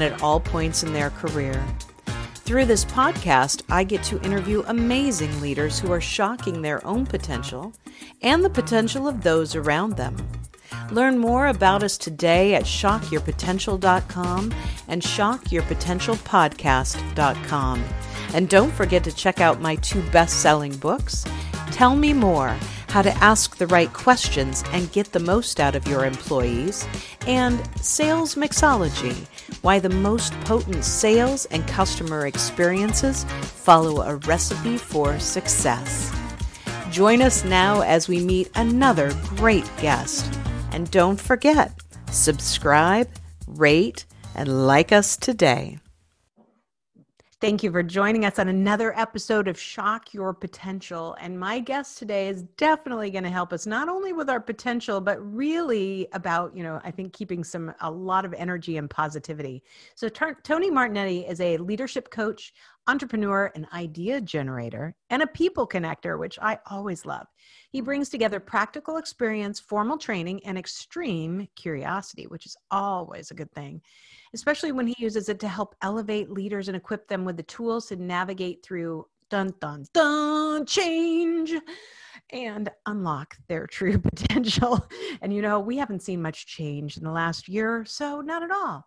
and 0.00 0.12
at 0.12 0.22
all 0.22 0.38
points 0.38 0.84
in 0.84 0.92
their 0.92 1.10
career. 1.10 1.60
Through 2.34 2.66
this 2.66 2.84
podcast, 2.84 3.62
I 3.68 3.82
get 3.82 4.04
to 4.04 4.22
interview 4.22 4.62
amazing 4.68 5.40
leaders 5.40 5.80
who 5.80 5.90
are 5.90 6.00
shocking 6.00 6.62
their 6.62 6.86
own 6.86 7.04
potential 7.04 7.72
and 8.22 8.44
the 8.44 8.50
potential 8.50 9.08
of 9.08 9.22
those 9.22 9.56
around 9.56 9.96
them. 9.96 10.16
Learn 10.92 11.18
more 11.18 11.48
about 11.48 11.82
us 11.82 11.98
today 11.98 12.54
at 12.54 12.62
shockyourpotential.com 12.62 14.54
and 14.86 15.02
shockyourpotentialpodcast.com. 15.02 17.84
And 18.34 18.48
don't 18.48 18.72
forget 18.72 19.02
to 19.02 19.10
check 19.12 19.40
out 19.40 19.60
my 19.60 19.74
two 19.76 20.02
best 20.10 20.40
selling 20.40 20.76
books 20.76 21.24
Tell 21.72 21.96
Me 21.96 22.12
More 22.12 22.56
How 22.88 23.02
to 23.02 23.12
Ask 23.18 23.56
the 23.56 23.66
Right 23.66 23.92
Questions 23.92 24.64
and 24.72 24.90
Get 24.92 25.12
the 25.12 25.20
Most 25.20 25.60
Out 25.60 25.74
of 25.74 25.86
Your 25.86 26.06
Employees, 26.06 26.86
and 27.26 27.60
Sales 27.84 28.34
Mixology 28.34 29.26
Why 29.62 29.78
the 29.78 29.90
Most 29.90 30.32
Potent 30.40 30.84
Sales 30.84 31.44
and 31.46 31.66
Customer 31.68 32.26
Experiences 32.26 33.24
Follow 33.42 34.02
a 34.02 34.16
Recipe 34.16 34.78
for 34.78 35.18
Success. 35.18 36.10
Join 36.90 37.20
us 37.20 37.44
now 37.44 37.82
as 37.82 38.08
we 38.08 38.20
meet 38.20 38.50
another 38.54 39.12
great 39.36 39.70
guest. 39.80 40.38
And 40.72 40.90
don't 40.90 41.20
forget, 41.20 41.72
subscribe, 42.10 43.08
rate, 43.46 44.06
and 44.34 44.66
like 44.66 44.92
us 44.92 45.16
today. 45.16 45.78
Thank 47.40 47.62
you 47.62 47.70
for 47.70 47.84
joining 47.84 48.24
us 48.24 48.40
on 48.40 48.48
another 48.48 48.92
episode 48.98 49.46
of 49.46 49.56
Shock 49.56 50.12
Your 50.12 50.34
Potential. 50.34 51.16
And 51.20 51.38
my 51.38 51.60
guest 51.60 51.96
today 51.96 52.26
is 52.26 52.42
definitely 52.56 53.12
going 53.12 53.22
to 53.22 53.30
help 53.30 53.52
us 53.52 53.64
not 53.64 53.88
only 53.88 54.12
with 54.12 54.28
our 54.28 54.40
potential, 54.40 55.00
but 55.00 55.20
really 55.20 56.08
about, 56.14 56.56
you 56.56 56.64
know, 56.64 56.80
I 56.82 56.90
think 56.90 57.12
keeping 57.12 57.44
some, 57.44 57.72
a 57.80 57.88
lot 57.88 58.24
of 58.24 58.34
energy 58.34 58.76
and 58.76 58.90
positivity. 58.90 59.62
So, 59.94 60.08
Tony 60.08 60.68
Martignetti 60.68 61.30
is 61.30 61.40
a 61.40 61.58
leadership 61.58 62.10
coach, 62.10 62.54
entrepreneur, 62.88 63.52
an 63.54 63.66
idea 63.72 64.20
generator, 64.20 64.96
and 65.10 65.22
a 65.22 65.26
people 65.26 65.68
connector, 65.68 66.18
which 66.18 66.38
I 66.40 66.58
always 66.70 67.06
love. 67.06 67.26
He 67.70 67.78
mm-hmm. 67.78 67.84
brings 67.84 68.08
together 68.08 68.40
practical 68.40 68.96
experience, 68.96 69.60
formal 69.60 69.98
training, 69.98 70.44
and 70.44 70.58
extreme 70.58 71.46
curiosity, 71.54 72.26
which 72.26 72.46
is 72.46 72.56
always 72.70 73.30
a 73.30 73.34
good 73.34 73.52
thing 73.52 73.82
especially 74.34 74.72
when 74.72 74.86
he 74.86 74.94
uses 74.98 75.28
it 75.28 75.40
to 75.40 75.48
help 75.48 75.74
elevate 75.82 76.30
leaders 76.30 76.68
and 76.68 76.76
equip 76.76 77.08
them 77.08 77.24
with 77.24 77.36
the 77.36 77.42
tools 77.44 77.86
to 77.86 77.96
navigate 77.96 78.62
through 78.62 79.06
dun 79.30 79.52
dun 79.60 79.84
dun 79.92 80.64
change 80.66 81.52
and 82.30 82.70
unlock 82.86 83.36
their 83.48 83.66
true 83.70 83.98
potential. 83.98 84.86
And 85.22 85.32
you 85.32 85.42
know, 85.42 85.60
we 85.60 85.76
haven't 85.76 86.02
seen 86.02 86.22
much 86.22 86.46
change 86.46 86.96
in 86.96 87.04
the 87.04 87.10
last 87.10 87.48
year, 87.48 87.84
so 87.86 88.20
not 88.20 88.42
at 88.42 88.50
all. 88.50 88.84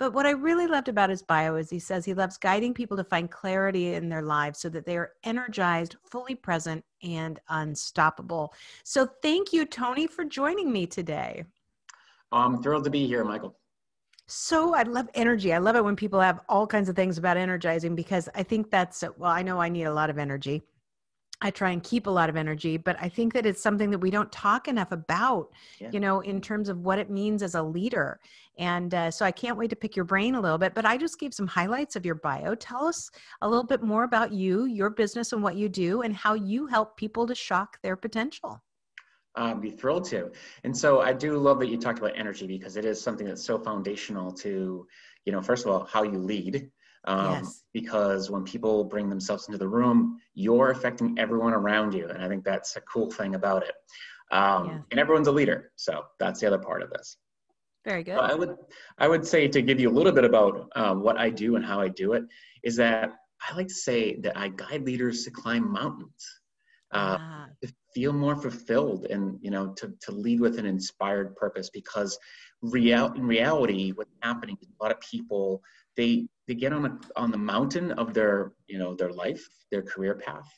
But 0.00 0.14
what 0.14 0.24
I 0.24 0.30
really 0.30 0.66
loved 0.66 0.88
about 0.88 1.10
his 1.10 1.22
bio 1.22 1.56
is 1.56 1.68
he 1.68 1.78
says 1.78 2.06
he 2.06 2.14
loves 2.14 2.38
guiding 2.38 2.72
people 2.72 2.96
to 2.96 3.04
find 3.04 3.30
clarity 3.30 3.92
in 3.92 4.08
their 4.08 4.22
lives 4.22 4.58
so 4.58 4.70
that 4.70 4.86
they 4.86 4.96
are 4.96 5.12
energized, 5.24 5.96
fully 6.02 6.34
present, 6.34 6.82
and 7.02 7.38
unstoppable. 7.50 8.54
So 8.82 9.06
thank 9.20 9.52
you, 9.52 9.66
Tony, 9.66 10.06
for 10.06 10.24
joining 10.24 10.72
me 10.72 10.86
today. 10.86 11.44
I'm 12.32 12.62
thrilled 12.62 12.84
to 12.84 12.90
be 12.90 13.06
here, 13.06 13.24
Michael 13.24 13.56
so 14.32 14.76
I 14.76 14.84
love 14.84 15.08
energy. 15.14 15.52
I 15.52 15.58
love 15.58 15.74
it 15.74 15.84
when 15.84 15.96
people 15.96 16.20
have 16.20 16.38
all 16.48 16.64
kinds 16.64 16.88
of 16.88 16.94
things 16.94 17.18
about 17.18 17.36
energizing 17.36 17.96
because 17.96 18.28
I 18.32 18.44
think 18.44 18.70
that's 18.70 19.02
well, 19.18 19.32
I 19.32 19.42
know 19.42 19.60
I 19.60 19.68
need 19.68 19.84
a 19.84 19.92
lot 19.92 20.08
of 20.08 20.18
energy. 20.18 20.62
I 21.42 21.50
try 21.50 21.70
and 21.70 21.82
keep 21.82 22.06
a 22.06 22.10
lot 22.10 22.28
of 22.28 22.36
energy, 22.36 22.76
but 22.76 22.96
I 23.00 23.08
think 23.08 23.32
that 23.32 23.46
it's 23.46 23.62
something 23.62 23.90
that 23.90 23.98
we 23.98 24.10
don't 24.10 24.30
talk 24.30 24.68
enough 24.68 24.92
about, 24.92 25.52
yeah. 25.78 25.90
you 25.92 26.00
know, 26.00 26.20
in 26.20 26.40
terms 26.40 26.68
of 26.68 26.80
what 26.80 26.98
it 26.98 27.10
means 27.10 27.42
as 27.42 27.54
a 27.54 27.62
leader. 27.62 28.20
And 28.58 28.92
uh, 28.92 29.10
so 29.10 29.24
I 29.24 29.32
can't 29.32 29.56
wait 29.56 29.70
to 29.70 29.76
pick 29.76 29.96
your 29.96 30.04
brain 30.04 30.34
a 30.34 30.40
little 30.40 30.58
bit, 30.58 30.74
but 30.74 30.84
I 30.84 30.98
just 30.98 31.18
gave 31.18 31.32
some 31.32 31.46
highlights 31.46 31.96
of 31.96 32.04
your 32.04 32.16
bio. 32.16 32.54
Tell 32.54 32.84
us 32.84 33.10
a 33.40 33.48
little 33.48 33.64
bit 33.64 33.82
more 33.82 34.04
about 34.04 34.32
you, 34.32 34.66
your 34.66 34.90
business, 34.90 35.32
and 35.32 35.42
what 35.42 35.56
you 35.56 35.68
do, 35.68 36.02
and 36.02 36.14
how 36.14 36.34
you 36.34 36.66
help 36.66 36.96
people 36.96 37.26
to 37.26 37.34
shock 37.34 37.80
their 37.82 37.96
potential 37.96 38.60
um, 39.36 39.60
be 39.60 39.70
thrilled 39.70 40.04
to. 40.06 40.30
And 40.64 40.76
so 40.76 41.00
I 41.00 41.12
do 41.12 41.36
love 41.36 41.58
that 41.60 41.68
you 41.68 41.78
talked 41.78 41.98
about 41.98 42.12
energy 42.16 42.46
because 42.46 42.76
it 42.76 42.84
is 42.84 43.00
something 43.00 43.26
that's 43.26 43.44
so 43.44 43.58
foundational 43.58 44.32
to, 44.32 44.86
you 45.24 45.32
know, 45.32 45.40
first 45.40 45.64
of 45.64 45.72
all, 45.72 45.84
how 45.84 46.02
you 46.02 46.18
lead. 46.18 46.70
Um, 47.04 47.32
yes. 47.32 47.62
Because 47.72 48.30
when 48.30 48.44
people 48.44 48.84
bring 48.84 49.08
themselves 49.08 49.48
into 49.48 49.58
the 49.58 49.68
room, 49.68 50.20
you're 50.34 50.70
affecting 50.70 51.18
everyone 51.18 51.54
around 51.54 51.94
you. 51.94 52.08
And 52.08 52.22
I 52.22 52.28
think 52.28 52.44
that's 52.44 52.76
a 52.76 52.80
cool 52.82 53.10
thing 53.10 53.34
about 53.34 53.62
it. 53.62 53.74
Um, 54.30 54.66
yeah. 54.66 54.78
And 54.90 55.00
everyone's 55.00 55.28
a 55.28 55.32
leader. 55.32 55.72
So 55.76 56.02
that's 56.18 56.40
the 56.40 56.46
other 56.46 56.58
part 56.58 56.82
of 56.82 56.90
this. 56.90 57.16
Very 57.84 58.02
good. 58.02 58.18
I 58.18 58.34
would, 58.34 58.56
I 58.98 59.08
would 59.08 59.26
say 59.26 59.48
to 59.48 59.62
give 59.62 59.80
you 59.80 59.88
a 59.88 59.92
little 59.92 60.12
bit 60.12 60.24
about 60.24 60.70
um, 60.76 61.02
what 61.02 61.16
I 61.16 61.30
do 61.30 61.56
and 61.56 61.64
how 61.64 61.80
I 61.80 61.88
do 61.88 62.12
it 62.12 62.24
is 62.62 62.76
that 62.76 63.10
I 63.48 63.56
like 63.56 63.68
to 63.68 63.74
say 63.74 64.20
that 64.20 64.36
I 64.36 64.48
guide 64.48 64.84
leaders 64.84 65.24
to 65.24 65.30
climb 65.30 65.72
mountains. 65.72 66.40
Uh, 66.92 67.16
ah. 67.20 67.46
to 67.62 67.72
feel 67.94 68.12
more 68.12 68.36
fulfilled 68.36 69.06
and 69.10 69.38
you 69.40 69.50
know 69.50 69.72
to, 69.74 69.92
to 70.00 70.12
lead 70.12 70.40
with 70.40 70.58
an 70.58 70.66
inspired 70.66 71.34
purpose 71.36 71.70
because 71.70 72.18
real 72.62 73.12
in 73.14 73.26
reality 73.26 73.92
what's 73.92 74.14
happening 74.22 74.56
is 74.60 74.68
a 74.68 74.82
lot 74.82 74.92
of 74.92 75.00
people 75.00 75.62
they 75.96 76.26
they 76.46 76.54
get 76.54 76.72
on 76.72 76.82
the 76.82 76.98
on 77.16 77.30
the 77.30 77.38
mountain 77.38 77.92
of 77.92 78.14
their 78.14 78.52
you 78.68 78.78
know 78.78 78.94
their 78.94 79.12
life 79.12 79.44
their 79.70 79.82
career 79.82 80.14
path. 80.14 80.48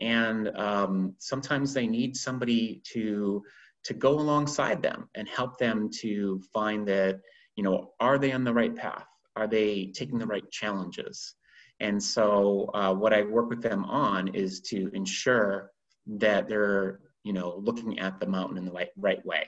And 0.00 0.48
um, 0.56 1.14
sometimes 1.18 1.72
they 1.72 1.86
need 1.86 2.16
somebody 2.16 2.82
to 2.92 3.42
to 3.84 3.94
go 3.94 4.10
alongside 4.10 4.82
them 4.82 5.08
and 5.14 5.28
help 5.28 5.58
them 5.58 5.88
to 6.00 6.40
find 6.52 6.86
that 6.88 7.20
you 7.56 7.62
know 7.62 7.92
are 8.00 8.18
they 8.18 8.32
on 8.32 8.44
the 8.44 8.52
right 8.52 8.74
path? 8.74 9.06
Are 9.36 9.46
they 9.46 9.92
taking 9.94 10.18
the 10.18 10.26
right 10.26 10.48
challenges? 10.50 11.34
And 11.80 12.02
so 12.02 12.70
uh, 12.72 12.94
what 12.94 13.12
i 13.12 13.22
work 13.22 13.50
with 13.50 13.62
them 13.62 13.84
on 13.84 14.28
is 14.28 14.60
to 14.62 14.90
ensure 14.94 15.70
that 16.06 16.48
they're 16.48 17.00
you 17.24 17.32
know 17.32 17.60
looking 17.62 17.98
at 17.98 18.20
the 18.20 18.26
mountain 18.26 18.58
in 18.58 18.64
the 18.64 18.72
right, 18.72 18.90
right 18.96 19.24
way. 19.24 19.44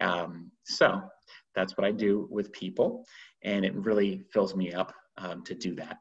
Um, 0.00 0.50
so 0.64 1.02
that's 1.54 1.76
what 1.76 1.86
i 1.86 1.90
do 1.90 2.26
with 2.30 2.50
people 2.52 3.04
and 3.44 3.64
it 3.64 3.74
really 3.74 4.24
fills 4.32 4.54
me 4.54 4.72
up 4.72 4.94
um, 5.18 5.42
to 5.44 5.54
do 5.54 5.74
that. 5.76 5.98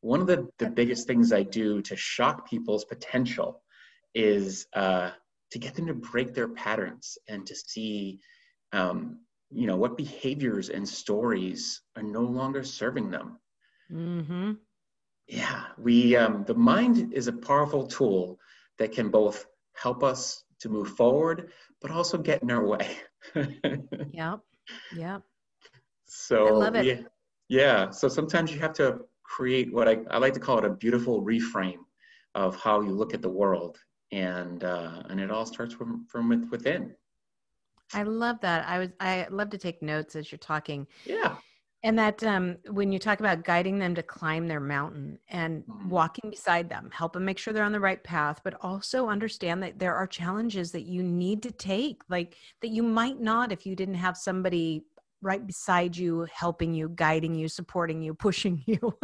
One 0.00 0.20
of 0.20 0.26
the, 0.26 0.48
the 0.58 0.70
biggest 0.70 1.06
things 1.06 1.32
i 1.32 1.42
do 1.42 1.82
to 1.82 1.96
shock 1.96 2.48
people's 2.48 2.84
potential 2.84 3.62
is 4.14 4.66
uh, 4.74 5.10
to 5.50 5.58
get 5.58 5.74
them 5.74 5.86
to 5.86 5.94
break 5.94 6.34
their 6.34 6.48
patterns 6.48 7.18
and 7.28 7.46
to 7.46 7.54
see 7.54 8.20
um, 8.72 9.18
you 9.50 9.66
know 9.66 9.76
what 9.76 9.96
behaviors 9.96 10.68
and 10.68 10.86
stories 10.86 11.80
are 11.96 12.02
no 12.02 12.20
longer 12.20 12.62
serving 12.62 13.10
them. 13.10 13.38
Mm-hmm. 13.90 14.52
yeah 15.26 15.64
we 15.78 16.14
um, 16.14 16.44
the 16.46 16.54
mind 16.54 17.14
is 17.14 17.26
a 17.26 17.32
powerful 17.32 17.86
tool 17.86 18.38
that 18.78 18.92
can 18.92 19.10
both 19.10 19.46
help 19.74 20.02
us 20.02 20.44
to 20.60 20.68
move 20.68 20.88
forward, 20.88 21.50
but 21.80 21.90
also 21.90 22.18
get 22.18 22.42
in 22.42 22.50
our 22.50 22.66
way. 22.66 22.96
yep. 24.12 24.40
Yep. 24.92 25.22
So 26.06 26.46
I 26.46 26.50
love 26.50 26.74
it. 26.74 26.86
Yeah, 26.86 27.00
yeah. 27.48 27.90
So 27.90 28.08
sometimes 28.08 28.52
you 28.52 28.58
have 28.60 28.72
to 28.74 29.00
create 29.22 29.72
what 29.72 29.88
I, 29.88 29.98
I 30.10 30.18
like 30.18 30.32
to 30.34 30.40
call 30.40 30.58
it 30.58 30.64
a 30.64 30.70
beautiful 30.70 31.22
reframe 31.22 31.84
of 32.34 32.56
how 32.56 32.80
you 32.80 32.90
look 32.90 33.14
at 33.14 33.22
the 33.22 33.28
world. 33.28 33.78
And 34.10 34.64
uh, 34.64 35.02
and 35.10 35.20
it 35.20 35.30
all 35.30 35.44
starts 35.44 35.74
from 35.74 36.06
from 36.08 36.48
within. 36.50 36.94
I 37.92 38.04
love 38.04 38.40
that. 38.40 38.66
I 38.66 38.78
was 38.78 38.88
I 39.00 39.26
love 39.30 39.50
to 39.50 39.58
take 39.58 39.82
notes 39.82 40.16
as 40.16 40.32
you're 40.32 40.38
talking. 40.38 40.86
Yeah 41.04 41.36
and 41.84 41.98
that 41.98 42.22
um, 42.24 42.56
when 42.70 42.90
you 42.90 42.98
talk 42.98 43.20
about 43.20 43.44
guiding 43.44 43.78
them 43.78 43.94
to 43.94 44.02
climb 44.02 44.48
their 44.48 44.60
mountain 44.60 45.18
and 45.28 45.62
mm-hmm. 45.62 45.88
walking 45.88 46.30
beside 46.30 46.68
them 46.68 46.90
help 46.92 47.12
them 47.12 47.24
make 47.24 47.38
sure 47.38 47.52
they're 47.52 47.64
on 47.64 47.72
the 47.72 47.80
right 47.80 48.02
path 48.02 48.40
but 48.44 48.54
also 48.60 49.08
understand 49.08 49.62
that 49.62 49.78
there 49.78 49.94
are 49.94 50.06
challenges 50.06 50.72
that 50.72 50.82
you 50.82 51.02
need 51.02 51.42
to 51.42 51.50
take 51.52 52.02
like 52.08 52.36
that 52.62 52.68
you 52.68 52.82
might 52.82 53.20
not 53.20 53.52
if 53.52 53.64
you 53.64 53.76
didn't 53.76 53.94
have 53.94 54.16
somebody 54.16 54.84
right 55.20 55.46
beside 55.46 55.96
you 55.96 56.26
helping 56.32 56.74
you 56.74 56.90
guiding 56.94 57.34
you 57.34 57.48
supporting 57.48 58.00
you 58.02 58.14
pushing 58.28 58.62
you 58.66 58.96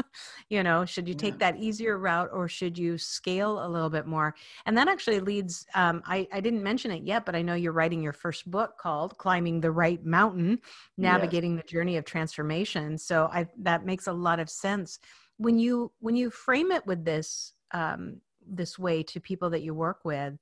you 0.49 0.63
know 0.63 0.85
should 0.85 1.09
you 1.09 1.15
take 1.15 1.35
yeah. 1.35 1.51
that 1.51 1.57
easier 1.57 1.99
route 1.99 2.31
or 2.33 2.49
should 2.49 2.79
you 2.79 2.97
scale 2.99 3.65
a 3.65 3.69
little 3.69 3.91
bit 3.91 4.07
more? 4.07 4.35
And 4.67 4.77
that 4.79 4.89
actually 4.89 5.21
leads 5.21 5.67
um, 5.75 6.03
I, 6.07 6.29
I 6.33 6.41
didn't 6.41 6.63
mention 6.63 6.91
it 6.91 7.05
yet 7.05 7.25
but 7.27 7.35
i 7.35 7.43
know 7.43 7.55
you're 7.55 7.73
writing 7.73 8.03
your 8.03 8.13
first 8.13 8.51
book 8.51 8.79
called 8.79 9.17
climbing 9.19 9.61
the 9.61 9.71
right 9.71 10.05
mountain 10.05 10.61
navigating 10.97 11.57
the 11.57 11.63
journey 11.63 11.97
of 11.97 12.05
transformation. 12.05 12.99
So 12.99 13.29
i 13.33 13.47
that 13.59 13.85
makes 13.85 14.07
a 14.07 14.13
lot 14.13 14.41
of 14.41 14.49
sense. 14.51 14.99
When 15.37 15.59
you 15.59 15.93
when 16.01 16.17
you 16.17 16.31
frame 16.31 16.71
it 16.71 16.87
with 16.87 17.05
this 17.05 17.53
um, 17.73 18.21
this 18.47 18.79
way 18.79 19.03
to 19.03 19.21
people 19.21 19.51
that 19.51 19.63
you 19.63 19.75
work 19.75 20.01
with 20.05 20.35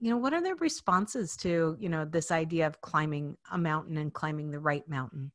you 0.00 0.10
know 0.10 0.16
what 0.16 0.34
are 0.34 0.42
their 0.42 0.56
responses 0.56 1.36
to 1.38 1.76
you 1.78 1.88
know 1.88 2.04
this 2.04 2.30
idea 2.30 2.66
of 2.66 2.80
climbing 2.80 3.36
a 3.52 3.58
mountain 3.58 3.96
and 3.96 4.12
climbing 4.12 4.50
the 4.50 4.60
right 4.60 4.88
mountain? 4.88 5.32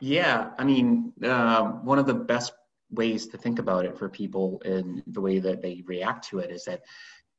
Yeah 0.00 0.50
i 0.58 0.64
mean 0.64 1.12
uh, 1.22 1.64
one 1.64 1.98
of 1.98 2.06
the 2.06 2.14
best 2.14 2.52
ways 2.90 3.26
to 3.28 3.38
think 3.38 3.58
about 3.58 3.84
it 3.84 3.96
for 3.96 4.08
people 4.08 4.60
and 4.64 5.02
the 5.06 5.20
way 5.20 5.38
that 5.38 5.62
they 5.62 5.82
react 5.86 6.28
to 6.28 6.38
it 6.38 6.50
is 6.50 6.64
that 6.64 6.82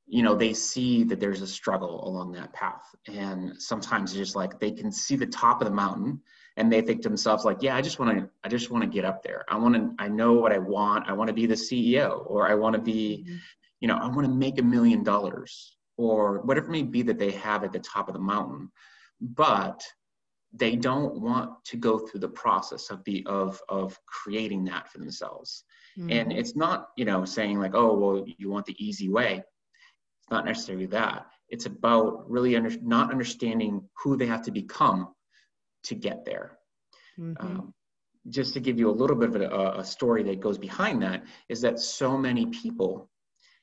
you 0.08 0.24
know 0.24 0.36
they 0.36 0.54
see 0.54 1.04
that 1.04 1.20
there's 1.20 1.42
a 1.42 1.48
struggle 1.48 2.08
along 2.08 2.34
that 2.34 2.54
path. 2.54 2.84
And 3.08 3.60
sometimes 3.62 4.12
it's 4.12 4.18
just 4.18 4.36
like 4.36 4.60
they 4.60 4.72
can 4.72 4.92
see 4.92 5.16
the 5.16 5.26
top 5.26 5.62
of 5.62 5.68
the 5.68 5.74
mountain 5.74 6.22
and 6.58 6.72
they 6.72 6.82
think 6.82 7.02
to 7.02 7.10
themselves 7.10 7.46
like 7.46 7.62
yeah 7.62 7.76
i 7.76 7.82
just 7.82 7.98
want 7.98 8.18
to 8.18 8.30
i 8.44 8.50
just 8.50 8.70
want 8.70 8.84
to 8.84 8.90
get 8.90 9.06
up 9.06 9.24
there. 9.24 9.46
I 9.50 9.58
want 9.58 9.76
to 9.76 9.92
i 10.00 10.08
know 10.08 10.34
what 10.34 10.52
i 10.52 10.58
want. 10.58 11.08
I 11.08 11.14
want 11.14 11.30
to 11.30 11.34
be 11.34 11.46
the 11.46 11.56
ceo 11.56 12.24
or 12.30 12.50
i 12.50 12.56
want 12.56 12.76
to 12.76 12.82
be 12.82 13.26
mm-hmm. 13.26 13.38
you 13.80 13.88
know 13.88 13.98
i 13.98 14.08
want 14.08 14.26
to 14.28 14.34
make 14.34 14.60
a 14.60 14.64
million 14.64 15.04
dollars 15.04 15.78
or 15.98 16.42
whatever 16.42 16.68
it 16.68 16.72
may 16.72 16.84
be 16.84 17.02
that 17.02 17.20
they 17.20 17.32
have 17.32 17.64
at 17.64 17.72
the 17.72 17.80
top 17.80 18.08
of 18.08 18.14
the 18.14 18.20
mountain 18.20 18.72
but 19.20 19.84
they 20.54 20.76
don't 20.76 21.22
want 21.22 21.52
to 21.64 21.78
go 21.78 22.00
through 22.00 22.20
the 22.20 22.28
process 22.28 22.90
of 22.90 23.04
the 23.06 23.26
of 23.26 23.62
of 23.70 23.98
creating 24.06 24.66
that 24.66 24.92
for 24.92 24.98
themselves 24.98 25.64
mm-hmm. 25.98 26.10
and 26.12 26.32
it's 26.32 26.56
not 26.56 26.90
you 26.98 27.06
know 27.06 27.24
saying 27.26 27.60
like 27.60 27.76
oh 27.76 27.98
well 27.98 28.26
you 28.38 28.50
want 28.50 28.66
the 28.66 28.86
easy 28.86 29.10
way 29.10 29.36
it's 29.38 30.32
not 30.32 30.46
necessarily 30.46 30.86
that 30.86 31.26
it's 31.50 31.66
about 31.66 32.30
really 32.30 32.56
under, 32.56 32.72
not 32.82 33.12
understanding 33.12 33.82
who 34.02 34.16
they 34.16 34.26
have 34.26 34.42
to 34.42 34.52
become 34.52 35.14
to 35.84 35.96
get 35.96 36.26
there 36.26 36.58
mm-hmm. 37.20 37.46
um, 37.46 37.74
just 38.30 38.54
to 38.54 38.60
give 38.60 38.78
you 38.80 38.90
a 38.90 38.92
little 38.92 39.16
bit 39.16 39.30
of 39.30 39.42
a, 39.42 39.80
a 39.80 39.84
story 39.84 40.24
that 40.24 40.40
goes 40.40 40.58
behind 40.58 41.02
that 41.02 41.24
is 41.50 41.62
that 41.62 41.80
so 41.80 42.18
many 42.18 42.46
people 42.48 43.10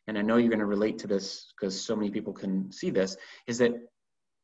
and 0.08 0.18
i 0.18 0.22
know 0.22 0.36
you're 0.36 0.48
going 0.48 0.58
to 0.58 0.66
relate 0.66 0.98
to 0.98 1.06
this 1.06 1.52
because 1.54 1.80
so 1.80 1.94
many 1.94 2.10
people 2.10 2.32
can 2.32 2.72
see 2.72 2.90
this 2.90 3.16
is 3.46 3.58
that 3.58 3.72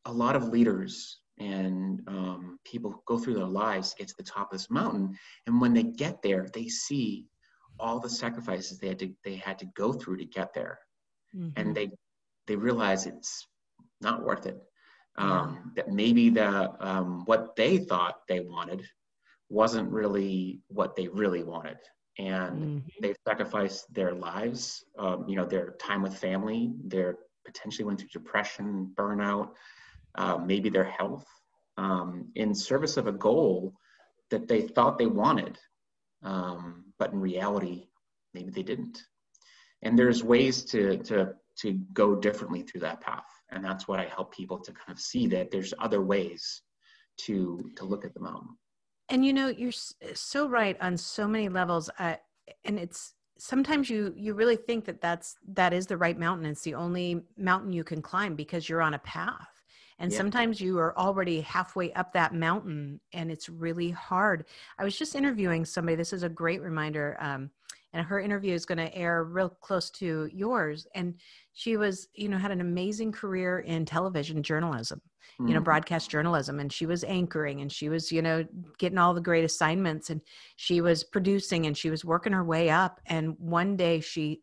a 0.04 0.12
lot 0.12 0.36
of 0.36 0.48
leaders 0.48 1.18
and 1.40 2.00
um, 2.06 2.60
people 2.64 3.02
go 3.06 3.18
through 3.18 3.34
their 3.34 3.44
lives 3.44 3.90
to 3.90 3.96
get 3.96 4.08
to 4.08 4.14
the 4.16 4.22
top 4.22 4.52
of 4.52 4.58
this 4.58 4.70
mountain 4.70 5.18
and 5.46 5.60
when 5.60 5.72
they 5.72 5.82
get 5.82 6.22
there 6.22 6.46
they 6.54 6.68
see 6.68 7.26
all 7.80 7.98
the 7.98 8.08
sacrifices 8.08 8.78
they 8.78 8.88
had 8.88 8.98
to 8.98 9.10
they 9.24 9.34
had 9.34 9.58
to 9.58 9.66
go 9.74 9.92
through 9.92 10.16
to 10.16 10.24
get 10.24 10.54
there 10.54 10.78
mm-hmm. 11.34 11.48
and 11.56 11.74
they 11.74 11.90
they 12.46 12.54
realize 12.54 13.06
it's 13.06 13.48
not 14.00 14.22
worth 14.22 14.46
it 14.46 14.58
um, 15.16 15.72
yeah. 15.76 15.82
that 15.82 15.92
maybe 15.92 16.28
the 16.28 16.70
um, 16.84 17.24
what 17.24 17.56
they 17.56 17.78
thought 17.78 18.20
they 18.28 18.40
wanted 18.40 18.84
wasn't 19.48 19.90
really 19.90 20.60
what 20.68 20.94
they 20.94 21.08
really 21.08 21.42
wanted 21.42 21.78
and 22.18 22.56
mm-hmm. 22.60 22.88
they 23.00 23.14
sacrificed 23.26 23.92
their 23.92 24.12
lives 24.14 24.84
um, 24.98 25.24
you 25.28 25.36
know 25.36 25.44
their 25.44 25.72
time 25.80 26.02
with 26.02 26.16
family 26.16 26.72
their 26.84 27.16
potentially 27.44 27.84
went 27.84 27.98
through 27.98 28.08
depression 28.12 28.90
burnout 28.94 29.50
uh, 30.16 30.38
maybe 30.38 30.68
their 30.68 30.84
health, 30.84 31.26
um, 31.76 32.30
in 32.36 32.54
service 32.54 32.96
of 32.96 33.06
a 33.06 33.12
goal 33.12 33.74
that 34.30 34.46
they 34.46 34.62
thought 34.62 34.98
they 34.98 35.06
wanted, 35.06 35.58
um, 36.22 36.84
but 36.98 37.12
in 37.12 37.20
reality, 37.20 37.88
maybe 38.32 38.50
they 38.50 38.62
didn't. 38.62 39.02
And 39.82 39.98
there's 39.98 40.22
ways 40.22 40.64
to, 40.66 40.98
to, 40.98 41.34
to 41.58 41.72
go 41.92 42.14
differently 42.14 42.62
through 42.62 42.82
that 42.82 43.00
path. 43.00 43.26
And 43.50 43.64
that's 43.64 43.86
what 43.86 44.00
I 44.00 44.04
help 44.04 44.32
people 44.32 44.58
to 44.60 44.72
kind 44.72 44.90
of 44.90 45.00
see 45.00 45.26
that 45.28 45.50
there's 45.50 45.74
other 45.78 46.00
ways 46.00 46.62
to, 47.22 47.70
to 47.76 47.84
look 47.84 48.04
at 48.04 48.14
the 48.14 48.20
mountain. 48.20 48.56
And 49.08 49.24
you 49.24 49.32
know, 49.32 49.48
you're 49.48 49.72
so 49.72 50.48
right 50.48 50.76
on 50.80 50.96
so 50.96 51.28
many 51.28 51.48
levels. 51.48 51.90
Uh, 51.98 52.14
and 52.64 52.78
it's 52.78 53.14
sometimes 53.38 53.90
you 53.90 54.12
you 54.16 54.34
really 54.34 54.56
think 54.56 54.84
that 54.84 55.00
that's 55.00 55.36
that 55.46 55.72
is 55.72 55.86
the 55.86 55.96
right 55.96 56.18
mountain 56.18 56.46
it's 56.46 56.62
the 56.62 56.74
only 56.74 57.20
mountain 57.36 57.72
you 57.72 57.82
can 57.82 58.00
climb 58.00 58.34
because 58.34 58.68
you're 58.68 58.82
on 58.82 58.94
a 58.94 58.98
path 59.00 59.53
and 59.98 60.10
yeah. 60.10 60.18
sometimes 60.18 60.60
you 60.60 60.78
are 60.78 60.96
already 60.98 61.40
halfway 61.40 61.92
up 61.92 62.12
that 62.12 62.34
mountain 62.34 63.00
and 63.12 63.30
it's 63.30 63.48
really 63.48 63.90
hard. 63.90 64.46
I 64.78 64.84
was 64.84 64.98
just 64.98 65.14
interviewing 65.14 65.64
somebody. 65.64 65.96
This 65.96 66.12
is 66.12 66.22
a 66.22 66.28
great 66.28 66.62
reminder. 66.62 67.16
Um, 67.20 67.50
and 67.94 68.04
her 68.04 68.18
interview 68.18 68.52
is 68.52 68.66
going 68.66 68.78
to 68.78 68.94
air 68.94 69.22
real 69.22 69.48
close 69.48 69.88
to 69.88 70.28
yours. 70.32 70.86
And 70.96 71.14
she 71.52 71.76
was, 71.76 72.08
you 72.14 72.28
know, 72.28 72.36
had 72.36 72.50
an 72.50 72.60
amazing 72.60 73.12
career 73.12 73.60
in 73.60 73.84
television 73.84 74.42
journalism, 74.42 75.00
mm-hmm. 75.00 75.46
you 75.46 75.54
know, 75.54 75.60
mm-hmm. 75.60 75.64
broadcast 75.64 76.10
journalism. 76.10 76.58
And 76.58 76.72
she 76.72 76.86
was 76.86 77.04
anchoring 77.04 77.60
and 77.60 77.70
she 77.70 77.88
was, 77.88 78.10
you 78.10 78.20
know, 78.20 78.44
getting 78.78 78.98
all 78.98 79.14
the 79.14 79.20
great 79.20 79.44
assignments 79.44 80.10
and 80.10 80.20
she 80.56 80.80
was 80.80 81.04
producing 81.04 81.66
and 81.66 81.78
she 81.78 81.88
was 81.88 82.04
working 82.04 82.32
her 82.32 82.44
way 82.44 82.68
up. 82.68 83.00
And 83.06 83.38
one 83.38 83.76
day 83.76 84.00
she 84.00 84.40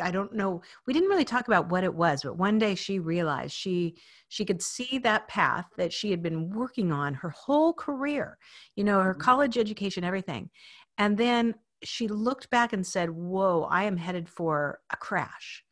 I 0.00 0.10
don't 0.10 0.34
know. 0.34 0.62
We 0.86 0.92
didn't 0.92 1.08
really 1.08 1.24
talk 1.24 1.46
about 1.46 1.68
what 1.68 1.84
it 1.84 1.94
was, 1.94 2.22
but 2.22 2.36
one 2.36 2.58
day 2.58 2.74
she 2.74 2.98
realized 2.98 3.52
she 3.52 3.96
she 4.28 4.44
could 4.44 4.62
see 4.62 4.98
that 4.98 5.28
path 5.28 5.66
that 5.76 5.92
she 5.92 6.10
had 6.10 6.22
been 6.22 6.50
working 6.50 6.90
on 6.92 7.14
her 7.14 7.30
whole 7.30 7.72
career, 7.72 8.38
you 8.76 8.84
know, 8.84 9.00
her 9.00 9.12
mm-hmm. 9.12 9.20
college 9.20 9.56
education, 9.56 10.04
everything. 10.04 10.50
And 10.98 11.16
then 11.16 11.54
she 11.82 12.08
looked 12.08 12.50
back 12.50 12.72
and 12.72 12.86
said, 12.86 13.10
"Whoa, 13.10 13.68
I 13.70 13.84
am 13.84 13.96
headed 13.96 14.28
for 14.28 14.80
a 14.90 14.96
crash." 14.96 15.64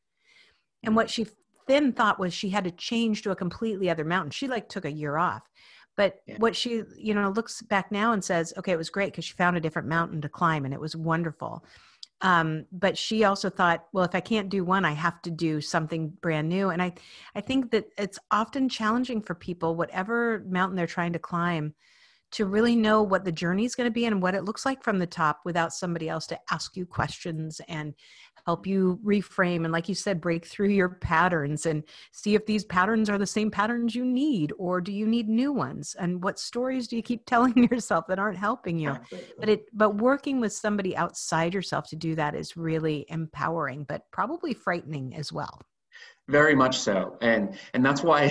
And 0.84 0.96
what 0.96 1.10
she 1.10 1.26
then 1.69 1.92
thought 1.92 2.19
was 2.19 2.34
she 2.34 2.50
had 2.50 2.64
to 2.64 2.70
change 2.70 3.22
to 3.22 3.30
a 3.30 3.36
completely 3.36 3.88
other 3.88 4.04
mountain. 4.04 4.30
She 4.30 4.48
like 4.48 4.69
took 4.69 4.84
a 4.84 4.90
year 4.90 5.16
off. 5.16 5.42
But 5.96 6.20
yeah. 6.26 6.36
what 6.38 6.56
she, 6.56 6.82
you 6.96 7.14
know, 7.14 7.30
looks 7.30 7.60
back 7.62 7.92
now 7.92 8.12
and 8.12 8.24
says, 8.24 8.52
"Okay, 8.56 8.72
it 8.72 8.78
was 8.78 8.90
great 8.90 9.12
because 9.12 9.24
she 9.24 9.34
found 9.34 9.56
a 9.56 9.60
different 9.60 9.88
mountain 9.88 10.20
to 10.22 10.28
climb 10.28 10.64
and 10.64 10.72
it 10.74 10.80
was 10.80 10.96
wonderful." 10.96 11.64
Um, 12.22 12.64
but 12.72 12.96
she 12.96 13.24
also 13.24 13.50
thought 13.50 13.86
well 13.92 14.04
if 14.04 14.14
i 14.14 14.20
can't 14.20 14.48
do 14.48 14.64
one 14.64 14.84
i 14.84 14.92
have 14.92 15.20
to 15.22 15.30
do 15.30 15.60
something 15.60 16.08
brand 16.20 16.48
new. 16.48 16.70
And 16.70 16.82
i 16.82 16.92
i 17.34 17.40
think 17.40 17.70
that 17.72 17.86
it's 17.98 18.19
often 18.30 18.69
challenging 18.69 19.22
for 19.22 19.34
people 19.34 19.76
whatever 19.76 20.44
mountain 20.48 20.76
they're 20.76 20.86
trying 20.86 21.12
to 21.12 21.19
climb 21.19 21.74
to 22.32 22.46
really 22.46 22.74
know 22.74 23.02
what 23.02 23.24
the 23.24 23.32
journey 23.32 23.64
is 23.64 23.74
going 23.74 23.86
to 23.86 23.92
be 23.92 24.06
and 24.06 24.22
what 24.22 24.34
it 24.34 24.44
looks 24.44 24.64
like 24.64 24.82
from 24.82 24.98
the 24.98 25.06
top 25.06 25.40
without 25.44 25.72
somebody 25.72 26.08
else 26.08 26.26
to 26.26 26.38
ask 26.50 26.76
you 26.76 26.86
questions 26.86 27.60
and 27.69 27.94
help 28.47 28.67
you 28.67 28.99
reframe 29.05 29.65
and 29.65 29.73
like 29.73 29.89
you 29.89 29.94
said 29.94 30.21
break 30.21 30.47
through 30.47 30.69
your 30.69 30.89
patterns 30.89 31.67
and 31.67 31.85
see 32.11 32.35
if 32.35 32.44
these 32.47 32.65
patterns 32.65 33.09
are 33.09 33.19
the 33.19 33.27
same 33.27 33.50
patterns 33.50 33.94
you 33.94 34.05
need 34.05 34.53
or 34.59 34.81
do 34.81 34.93
you 34.93 35.06
need 35.06 35.29
new 35.29 35.53
ones? 35.53 35.94
And 35.99 36.23
what 36.23 36.39
stories 36.39 36.89
do 36.89 36.97
you 36.97 37.03
keep 37.03 37.25
telling 37.27 37.69
yourself 37.71 38.06
that 38.09 38.19
aren't 38.19 38.39
helping 38.39 38.79
you? 38.79 38.97
But 39.39 39.49
it 39.49 39.65
but 39.73 39.97
working 39.97 40.41
with 40.41 40.53
somebody 40.53 40.97
outside 40.97 41.55
yourself 41.55 41.89
to 41.89 41.97
do 41.97 42.15
that 42.17 42.35
is 42.35 42.56
really 42.56 43.06
empowering 43.09 43.84
but 43.84 44.03
probably 44.11 44.55
frightening 44.55 45.15
as 45.15 45.32
well 45.32 45.61
very 46.29 46.55
much 46.55 46.79
so. 46.79 47.17
And 47.20 47.56
and 47.74 47.84
that's 47.84 48.02
why 48.02 48.31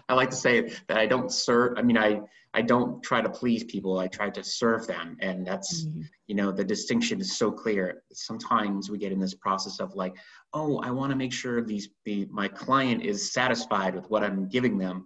i 0.08 0.14
like 0.14 0.30
to 0.30 0.36
say 0.36 0.72
that 0.88 0.98
i 0.98 1.06
don't 1.06 1.30
serve 1.30 1.74
i 1.76 1.82
mean 1.82 1.98
i 1.98 2.20
i 2.54 2.62
don't 2.62 3.02
try 3.02 3.20
to 3.20 3.28
please 3.28 3.64
people. 3.64 3.98
I 3.98 4.08
try 4.08 4.30
to 4.30 4.42
serve 4.42 4.86
them. 4.86 5.16
And 5.20 5.46
that's 5.46 5.84
mm-hmm. 5.84 6.02
you 6.26 6.34
know 6.34 6.50
the 6.50 6.64
distinction 6.64 7.20
is 7.20 7.36
so 7.36 7.50
clear. 7.50 8.02
Sometimes 8.12 8.90
we 8.90 8.98
get 8.98 9.12
in 9.12 9.20
this 9.20 9.34
process 9.34 9.80
of 9.80 9.94
like 9.94 10.14
oh 10.54 10.78
i 10.78 10.90
want 10.90 11.10
to 11.10 11.16
make 11.16 11.32
sure 11.32 11.62
these 11.62 11.88
the 12.04 12.26
my 12.30 12.48
client 12.48 13.02
is 13.02 13.32
satisfied 13.32 13.94
with 13.94 14.08
what 14.10 14.24
i'm 14.24 14.48
giving 14.48 14.78
them. 14.78 15.04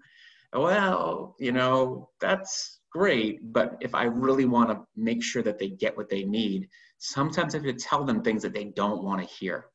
Well 0.52 1.36
you 1.38 1.52
know 1.52 2.10
that's 2.20 2.80
great. 2.92 3.52
But 3.52 3.76
if 3.80 3.94
i 3.94 4.04
really 4.04 4.44
want 4.44 4.70
to 4.70 4.80
make 4.96 5.22
sure 5.22 5.42
that 5.42 5.58
they 5.58 5.70
get 5.70 5.96
what 5.96 6.08
they 6.08 6.24
need 6.24 6.68
sometimes 7.02 7.54
i 7.54 7.58
have 7.58 7.64
to 7.64 7.72
tell 7.72 8.04
them 8.04 8.20
things 8.20 8.42
that 8.42 8.52
they 8.52 8.64
don't 8.64 9.02
want 9.02 9.20
to 9.20 9.26
hear. 9.26 9.66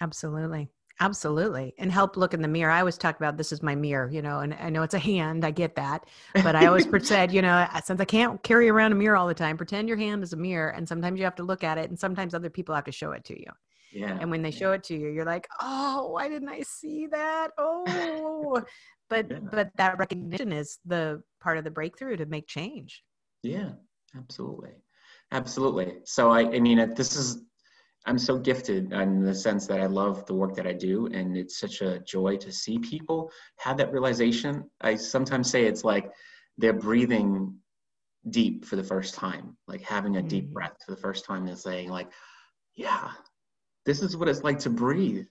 Absolutely 0.00 0.68
Absolutely. 0.98 1.74
And 1.78 1.92
help 1.92 2.16
look 2.16 2.32
in 2.32 2.40
the 2.40 2.48
mirror. 2.48 2.70
I 2.70 2.80
always 2.80 2.96
talk 2.96 3.16
about 3.16 3.36
this 3.36 3.52
is 3.52 3.62
my 3.62 3.74
mirror, 3.74 4.10
you 4.10 4.22
know, 4.22 4.40
and 4.40 4.54
I 4.54 4.70
know 4.70 4.82
it's 4.82 4.94
a 4.94 4.98
hand. 4.98 5.44
I 5.44 5.50
get 5.50 5.76
that. 5.76 6.06
But 6.34 6.56
I 6.56 6.66
always 6.66 6.86
said, 7.06 7.32
you 7.32 7.42
know, 7.42 7.66
since 7.84 8.00
I 8.00 8.06
can't 8.06 8.42
carry 8.42 8.70
around 8.70 8.92
a 8.92 8.94
mirror 8.94 9.16
all 9.16 9.26
the 9.26 9.34
time, 9.34 9.58
pretend 9.58 9.88
your 9.88 9.98
hand 9.98 10.22
is 10.22 10.32
a 10.32 10.36
mirror. 10.36 10.70
And 10.70 10.88
sometimes 10.88 11.18
you 11.18 11.24
have 11.24 11.34
to 11.36 11.42
look 11.42 11.62
at 11.62 11.76
it. 11.76 11.90
And 11.90 11.98
sometimes 11.98 12.34
other 12.34 12.48
people 12.48 12.74
have 12.74 12.84
to 12.84 12.92
show 12.92 13.12
it 13.12 13.24
to 13.24 13.38
you. 13.38 13.46
Yeah. 13.92 14.16
And 14.20 14.30
when 14.30 14.42
they 14.42 14.50
show 14.50 14.72
it 14.72 14.84
to 14.84 14.94
you, 14.94 15.08
you're 15.08 15.26
like, 15.26 15.46
oh, 15.60 16.08
why 16.12 16.28
didn't 16.28 16.48
I 16.48 16.62
see 16.62 17.06
that? 17.08 17.50
Oh, 17.58 18.62
but 19.08 19.30
yeah. 19.30 19.38
but 19.50 19.70
that 19.76 19.98
recognition 19.98 20.52
is 20.52 20.78
the 20.84 21.22
part 21.40 21.58
of 21.58 21.64
the 21.64 21.70
breakthrough 21.70 22.16
to 22.16 22.26
make 22.26 22.46
change. 22.46 23.02
Yeah, 23.42 23.70
absolutely. 24.16 24.72
Absolutely. 25.32 25.98
So 26.04 26.30
I, 26.30 26.40
I 26.40 26.60
mean, 26.60 26.78
uh, 26.78 26.86
this 26.94 27.16
is 27.16 27.42
I'm 28.06 28.18
so 28.18 28.38
gifted 28.38 28.92
in 28.92 29.24
the 29.24 29.34
sense 29.34 29.66
that 29.66 29.80
I 29.80 29.86
love 29.86 30.24
the 30.26 30.34
work 30.34 30.54
that 30.54 30.66
I 30.66 30.72
do, 30.72 31.06
and 31.06 31.36
it's 31.36 31.58
such 31.58 31.80
a 31.80 31.98
joy 32.00 32.36
to 32.36 32.52
see 32.52 32.78
people 32.78 33.30
have 33.58 33.76
that 33.78 33.92
realization. 33.92 34.70
I 34.80 34.94
sometimes 34.94 35.50
say 35.50 35.64
it's 35.64 35.82
like 35.82 36.12
they're 36.56 36.72
breathing 36.72 37.56
deep 38.30 38.64
for 38.64 38.76
the 38.76 38.84
first 38.84 39.14
time, 39.14 39.56
like 39.66 39.82
having 39.82 40.16
a 40.16 40.22
deep 40.22 40.44
mm-hmm. 40.44 40.52
breath 40.52 40.76
for 40.84 40.94
the 40.94 41.00
first 41.00 41.24
time 41.24 41.46
and 41.48 41.58
saying, 41.58 41.88
like, 41.90 42.08
yeah, 42.76 43.10
this 43.84 44.02
is 44.02 44.16
what 44.16 44.28
it's 44.28 44.44
like 44.44 44.60
to 44.60 44.70
breathe 44.70 45.26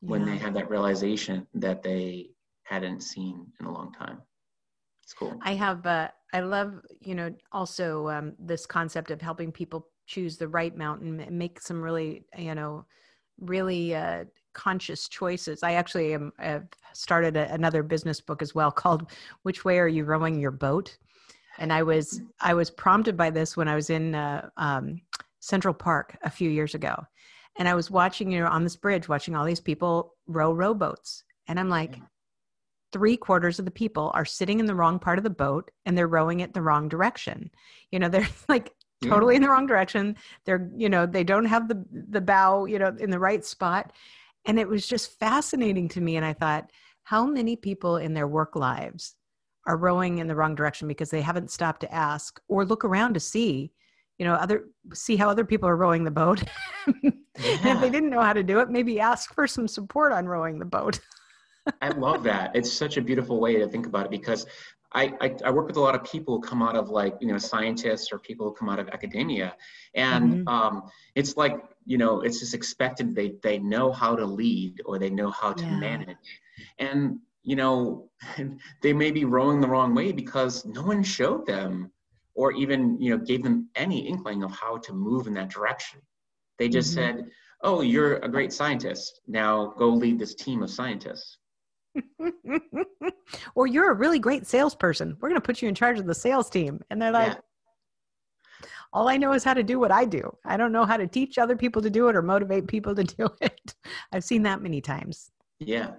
when 0.00 0.26
yeah. 0.26 0.32
they 0.32 0.38
have 0.38 0.54
that 0.54 0.70
realization 0.70 1.46
that 1.54 1.82
they 1.82 2.30
hadn't 2.64 3.02
seen 3.02 3.46
in 3.60 3.66
a 3.66 3.72
long 3.72 3.92
time. 3.92 4.18
It's 5.04 5.12
cool. 5.12 5.38
I 5.42 5.54
have, 5.54 5.84
uh, 5.86 6.08
I 6.32 6.40
love, 6.40 6.80
you 7.00 7.14
know, 7.14 7.34
also 7.50 8.08
um, 8.08 8.32
this 8.38 8.66
concept 8.66 9.10
of 9.10 9.20
helping 9.20 9.52
people 9.52 9.88
choose 10.06 10.36
the 10.36 10.48
right 10.48 10.76
mountain 10.76 11.20
and 11.20 11.38
make 11.38 11.60
some 11.60 11.80
really 11.80 12.24
you 12.36 12.54
know 12.54 12.84
really 13.38 13.94
uh, 13.94 14.24
conscious 14.52 15.08
choices. 15.08 15.62
I 15.62 15.72
actually 15.72 16.14
am 16.14 16.32
have 16.38 16.66
started 16.92 17.36
a, 17.36 17.52
another 17.52 17.82
business 17.82 18.20
book 18.20 18.42
as 18.42 18.54
well 18.54 18.70
called 18.82 19.10
which 19.42 19.64
way 19.64 19.78
are 19.78 19.88
you 19.88 20.04
rowing 20.04 20.40
your 20.40 20.50
boat? 20.50 20.96
And 21.58 21.72
i 21.72 21.82
was 21.82 22.20
i 22.40 22.54
was 22.54 22.70
prompted 22.70 23.16
by 23.16 23.28
this 23.28 23.56
when 23.56 23.68
i 23.68 23.74
was 23.74 23.90
in 23.90 24.14
uh, 24.14 24.48
um, 24.56 25.00
central 25.40 25.74
park 25.74 26.16
a 26.22 26.30
few 26.30 26.50
years 26.50 26.74
ago. 26.74 26.94
And 27.58 27.68
i 27.68 27.74
was 27.74 27.90
watching 27.90 28.30
you 28.30 28.40
know 28.40 28.46
on 28.46 28.64
this 28.64 28.76
bridge 28.76 29.08
watching 29.08 29.36
all 29.36 29.44
these 29.44 29.60
people 29.60 30.14
row 30.26 30.52
rowboats. 30.52 31.24
And 31.48 31.60
i'm 31.60 31.68
like 31.68 31.98
three 32.92 33.16
quarters 33.16 33.58
of 33.58 33.64
the 33.64 33.70
people 33.70 34.10
are 34.14 34.24
sitting 34.24 34.60
in 34.60 34.66
the 34.66 34.74
wrong 34.74 34.98
part 34.98 35.18
of 35.18 35.24
the 35.24 35.30
boat 35.30 35.70
and 35.86 35.96
they're 35.96 36.06
rowing 36.06 36.40
it 36.40 36.52
the 36.52 36.62
wrong 36.62 36.88
direction. 36.88 37.50
You 37.90 37.98
know, 37.98 38.08
they're 38.08 38.28
like 38.48 38.72
totally 39.02 39.36
in 39.36 39.42
the 39.42 39.48
wrong 39.48 39.66
direction. 39.66 40.16
They're, 40.44 40.70
you 40.76 40.88
know, 40.88 41.06
they 41.06 41.24
don't 41.24 41.44
have 41.44 41.68
the 41.68 41.84
the 41.90 42.20
bow, 42.20 42.64
you 42.66 42.78
know, 42.78 42.94
in 42.98 43.10
the 43.10 43.18
right 43.18 43.44
spot. 43.44 43.92
And 44.44 44.58
it 44.58 44.68
was 44.68 44.86
just 44.86 45.18
fascinating 45.18 45.88
to 45.90 46.00
me. 46.00 46.16
And 46.16 46.26
I 46.26 46.32
thought, 46.32 46.70
how 47.04 47.26
many 47.26 47.56
people 47.56 47.96
in 47.96 48.14
their 48.14 48.26
work 48.26 48.56
lives 48.56 49.14
are 49.66 49.76
rowing 49.76 50.18
in 50.18 50.26
the 50.26 50.34
wrong 50.34 50.54
direction 50.54 50.88
because 50.88 51.10
they 51.10 51.20
haven't 51.20 51.50
stopped 51.50 51.80
to 51.82 51.94
ask 51.94 52.40
or 52.48 52.64
look 52.64 52.84
around 52.84 53.14
to 53.14 53.20
see, 53.20 53.72
you 54.18 54.24
know, 54.24 54.34
other 54.34 54.64
see 54.92 55.16
how 55.16 55.28
other 55.28 55.44
people 55.44 55.68
are 55.68 55.76
rowing 55.76 56.04
the 56.04 56.10
boat. 56.10 56.42
yeah. 57.02 57.10
and 57.36 57.66
if 57.66 57.80
they 57.80 57.90
didn't 57.90 58.10
know 58.10 58.20
how 58.20 58.32
to 58.32 58.42
do 58.42 58.58
it, 58.60 58.70
maybe 58.70 59.00
ask 59.00 59.32
for 59.34 59.46
some 59.46 59.68
support 59.68 60.12
on 60.12 60.26
rowing 60.26 60.58
the 60.58 60.64
boat. 60.64 61.00
I 61.80 61.88
love 61.90 62.24
that. 62.24 62.54
It's 62.54 62.72
such 62.72 62.96
a 62.96 63.02
beautiful 63.02 63.40
way 63.40 63.56
to 63.56 63.68
think 63.68 63.86
about 63.86 64.06
it 64.06 64.10
because 64.10 64.46
I, 64.94 65.12
I, 65.20 65.34
I, 65.44 65.50
work 65.50 65.66
with 65.66 65.76
a 65.76 65.80
lot 65.80 65.94
of 65.94 66.04
people 66.04 66.36
who 66.36 66.40
come 66.40 66.62
out 66.62 66.76
of 66.76 66.90
like, 66.90 67.16
you 67.20 67.28
know, 67.28 67.38
scientists 67.38 68.12
or 68.12 68.18
people 68.18 68.48
who 68.48 68.54
come 68.54 68.68
out 68.68 68.78
of 68.78 68.88
academia. 68.88 69.54
And 69.94 70.46
mm-hmm. 70.46 70.48
um, 70.48 70.90
it's 71.14 71.36
like, 71.36 71.56
you 71.84 71.98
know, 71.98 72.20
it's 72.20 72.40
just 72.40 72.54
expected 72.54 73.14
they, 73.14 73.34
they 73.42 73.58
know 73.58 73.92
how 73.92 74.16
to 74.16 74.24
lead 74.24 74.80
or 74.84 74.98
they 74.98 75.10
know 75.10 75.30
how 75.30 75.52
to 75.52 75.64
yeah. 75.64 75.80
manage. 75.80 76.40
And, 76.78 77.18
you 77.42 77.56
know, 77.56 78.10
they 78.82 78.92
may 78.92 79.10
be 79.10 79.24
rowing 79.24 79.60
the 79.60 79.68
wrong 79.68 79.94
way 79.94 80.12
because 80.12 80.64
no 80.64 80.82
one 80.82 81.02
showed 81.02 81.46
them 81.46 81.90
or 82.34 82.52
even, 82.52 83.00
you 83.00 83.10
know, 83.10 83.24
gave 83.24 83.42
them 83.42 83.68
any 83.74 84.06
inkling 84.06 84.42
of 84.42 84.52
how 84.52 84.78
to 84.78 84.92
move 84.92 85.26
in 85.26 85.34
that 85.34 85.50
direction. 85.50 86.00
They 86.58 86.68
just 86.68 86.96
mm-hmm. 86.96 87.18
said, 87.18 87.30
oh, 87.62 87.80
you're 87.80 88.16
a 88.16 88.28
great 88.28 88.52
scientist. 88.52 89.20
Now 89.26 89.74
go 89.78 89.88
lead 89.88 90.18
this 90.18 90.34
team 90.34 90.62
of 90.62 90.70
scientists. 90.70 91.38
or 93.54 93.66
you're 93.66 93.90
a 93.90 93.94
really 93.94 94.18
great 94.18 94.46
salesperson. 94.46 95.16
We're 95.20 95.28
going 95.28 95.40
to 95.40 95.44
put 95.44 95.62
you 95.62 95.68
in 95.68 95.74
charge 95.74 95.98
of 95.98 96.06
the 96.06 96.14
sales 96.14 96.50
team. 96.50 96.80
And 96.90 97.00
they're 97.00 97.12
like, 97.12 97.32
yeah. 97.32 98.68
all 98.92 99.08
I 99.08 99.16
know 99.16 99.32
is 99.32 99.44
how 99.44 99.54
to 99.54 99.62
do 99.62 99.78
what 99.78 99.92
I 99.92 100.04
do. 100.04 100.36
I 100.44 100.56
don't 100.56 100.72
know 100.72 100.84
how 100.84 100.96
to 100.96 101.06
teach 101.06 101.38
other 101.38 101.56
people 101.56 101.82
to 101.82 101.90
do 101.90 102.08
it 102.08 102.16
or 102.16 102.22
motivate 102.22 102.66
people 102.66 102.94
to 102.94 103.04
do 103.18 103.28
it. 103.40 103.74
I've 104.12 104.24
seen 104.24 104.42
that 104.42 104.62
many 104.62 104.80
times. 104.80 105.30
Yeah. 105.58 105.92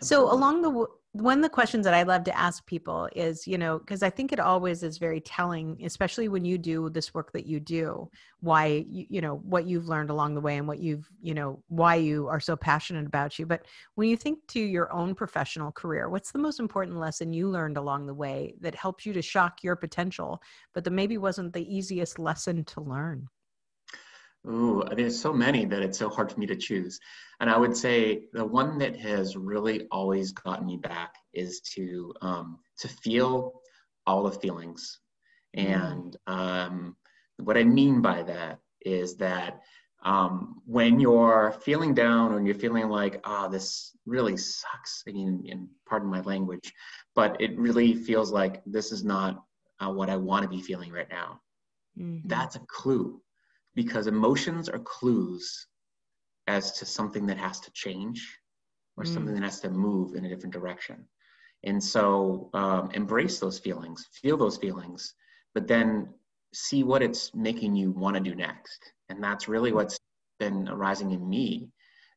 So 0.00 0.30
along 0.32 0.62
the 0.62 0.86
one 1.20 1.38
of 1.38 1.42
the 1.42 1.48
questions 1.48 1.84
that 1.84 1.94
I 1.94 2.02
love 2.02 2.24
to 2.24 2.38
ask 2.38 2.64
people 2.66 3.08
is, 3.14 3.46
you 3.46 3.58
know, 3.58 3.78
because 3.78 4.02
I 4.02 4.10
think 4.10 4.32
it 4.32 4.40
always 4.40 4.82
is 4.82 4.98
very 4.98 5.20
telling, 5.20 5.78
especially 5.84 6.28
when 6.28 6.44
you 6.44 6.58
do 6.58 6.90
this 6.90 7.14
work 7.14 7.32
that 7.32 7.46
you 7.46 7.60
do, 7.60 8.10
why, 8.40 8.84
you, 8.88 9.06
you 9.08 9.20
know, 9.20 9.36
what 9.36 9.66
you've 9.66 9.88
learned 9.88 10.10
along 10.10 10.34
the 10.34 10.40
way 10.40 10.56
and 10.56 10.68
what 10.68 10.78
you've, 10.78 11.08
you 11.20 11.34
know, 11.34 11.62
why 11.68 11.94
you 11.94 12.28
are 12.28 12.40
so 12.40 12.56
passionate 12.56 13.06
about 13.06 13.38
you. 13.38 13.46
But 13.46 13.66
when 13.94 14.08
you 14.08 14.16
think 14.16 14.46
to 14.48 14.60
your 14.60 14.92
own 14.92 15.14
professional 15.14 15.72
career, 15.72 16.08
what's 16.08 16.32
the 16.32 16.38
most 16.38 16.60
important 16.60 16.98
lesson 16.98 17.32
you 17.32 17.48
learned 17.48 17.76
along 17.76 18.06
the 18.06 18.14
way 18.14 18.54
that 18.60 18.74
helps 18.74 19.06
you 19.06 19.12
to 19.14 19.22
shock 19.22 19.62
your 19.62 19.76
potential, 19.76 20.42
but 20.74 20.84
that 20.84 20.92
maybe 20.92 21.18
wasn't 21.18 21.52
the 21.52 21.74
easiest 21.74 22.18
lesson 22.18 22.64
to 22.64 22.80
learn? 22.80 23.28
Ooh, 24.48 24.84
there's 24.96 25.20
so 25.20 25.32
many 25.32 25.64
that 25.64 25.82
it's 25.82 25.98
so 25.98 26.08
hard 26.08 26.30
for 26.30 26.38
me 26.38 26.46
to 26.46 26.56
choose. 26.56 27.00
And 27.40 27.50
I 27.50 27.56
would 27.56 27.76
say 27.76 28.28
the 28.32 28.44
one 28.44 28.78
that 28.78 28.96
has 28.96 29.36
really 29.36 29.86
always 29.90 30.32
gotten 30.32 30.66
me 30.66 30.76
back 30.76 31.14
is 31.34 31.60
to 31.74 32.14
um, 32.22 32.58
to 32.78 32.88
feel 32.88 33.60
all 34.06 34.22
the 34.22 34.38
feelings. 34.38 35.00
Mm. 35.56 35.82
And 35.82 36.16
um, 36.26 36.96
what 37.38 37.56
I 37.56 37.64
mean 37.64 38.00
by 38.00 38.22
that 38.22 38.60
is 38.80 39.16
that 39.16 39.62
um, 40.04 40.62
when 40.66 41.00
you're 41.00 41.56
feeling 41.62 41.92
down 41.92 42.32
or 42.32 42.40
you're 42.40 42.54
feeling 42.54 42.88
like, 42.88 43.20
ah, 43.24 43.46
oh, 43.46 43.50
this 43.50 43.96
really 44.06 44.36
sucks, 44.36 45.02
I 45.08 45.12
mean, 45.12 45.44
and 45.50 45.68
pardon 45.88 46.08
my 46.08 46.20
language, 46.20 46.72
but 47.16 47.40
it 47.40 47.58
really 47.58 47.94
feels 47.94 48.30
like 48.30 48.62
this 48.66 48.92
is 48.92 49.02
not 49.02 49.42
uh, 49.80 49.90
what 49.90 50.08
I 50.08 50.16
want 50.16 50.44
to 50.44 50.48
be 50.48 50.62
feeling 50.62 50.92
right 50.92 51.08
now. 51.10 51.40
Mm-hmm. 51.98 52.28
That's 52.28 52.54
a 52.54 52.60
clue 52.60 53.20
because 53.76 54.08
emotions 54.08 54.68
are 54.68 54.80
clues 54.80 55.68
as 56.48 56.72
to 56.72 56.86
something 56.86 57.26
that 57.26 57.38
has 57.38 57.60
to 57.60 57.70
change 57.72 58.38
or 58.96 59.04
mm. 59.04 59.14
something 59.14 59.34
that 59.34 59.44
has 59.44 59.60
to 59.60 59.70
move 59.70 60.14
in 60.14 60.24
a 60.24 60.28
different 60.28 60.52
direction. 60.52 61.04
And 61.62 61.82
so 61.82 62.50
um, 62.54 62.90
embrace 62.94 63.38
those 63.38 63.58
feelings, 63.58 64.08
feel 64.12 64.36
those 64.36 64.56
feelings, 64.56 65.14
but 65.54 65.68
then 65.68 66.08
see 66.54 66.82
what 66.82 67.02
it's 67.02 67.34
making 67.34 67.76
you 67.76 67.92
want 67.92 68.16
to 68.16 68.22
do 68.22 68.34
next. 68.34 68.80
And 69.08 69.22
that's 69.22 69.46
really 69.46 69.72
what's 69.72 69.98
been 70.38 70.68
arising 70.68 71.10
in 71.10 71.28
me. 71.28 71.68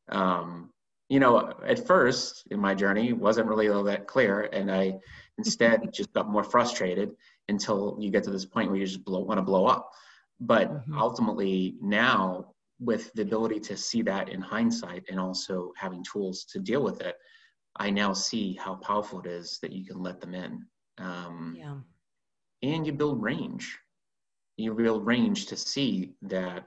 Um, 0.10 0.70
you 1.10 1.20
know, 1.20 1.54
at 1.66 1.86
first 1.86 2.48
in 2.52 2.60
my 2.60 2.76
journey, 2.76 3.14
wasn't 3.14 3.48
really 3.48 3.70
all 3.70 3.84
that 3.84 4.08
clear. 4.08 4.42
And 4.54 4.72
I 4.72 5.00
instead 5.38 5.92
just 5.92 6.14
got 6.14 6.30
more 6.30 6.44
frustrated 6.44 7.12
until 7.50 7.98
you 8.00 8.12
get 8.12 8.24
to 8.26 8.30
this 8.30 8.46
point 8.46 8.70
where 8.70 8.80
you 8.80 8.86
just 8.86 9.04
blow, 9.04 9.20
want 9.20 9.40
to 9.40 9.44
blow 9.44 9.66
up. 9.66 9.92
But 10.40 10.72
mm-hmm. 10.72 10.98
ultimately, 10.98 11.76
now 11.82 12.54
with 12.80 13.12
the 13.14 13.24
ability 13.24 13.60
to 13.60 13.76
see 13.76 14.02
that 14.04 14.30
in 14.30 14.42
hindsight 14.42 15.04
and 15.10 15.20
also 15.20 15.74
having 15.76 16.04
tools 16.04 16.46
to 16.46 16.60
deal 16.60 16.82
with 16.82 17.02
it, 17.02 17.16
I 17.78 17.90
now 17.90 18.14
see 18.14 18.56
how 18.56 18.76
powerful 18.76 19.20
it 19.20 19.26
is 19.26 19.60
that 19.62 19.72
you 19.72 19.86
can 19.86 20.02
let 20.02 20.22
them 20.22 20.34
in. 20.34 20.66
Um, 20.98 21.56
yeah. 21.58 21.76
And 22.62 22.86
you 22.86 22.94
build 22.94 23.22
range. 23.22 23.78
You 24.58 24.74
build 24.74 25.06
range 25.06 25.46
to 25.48 25.58
see 25.58 26.14
that, 26.24 26.66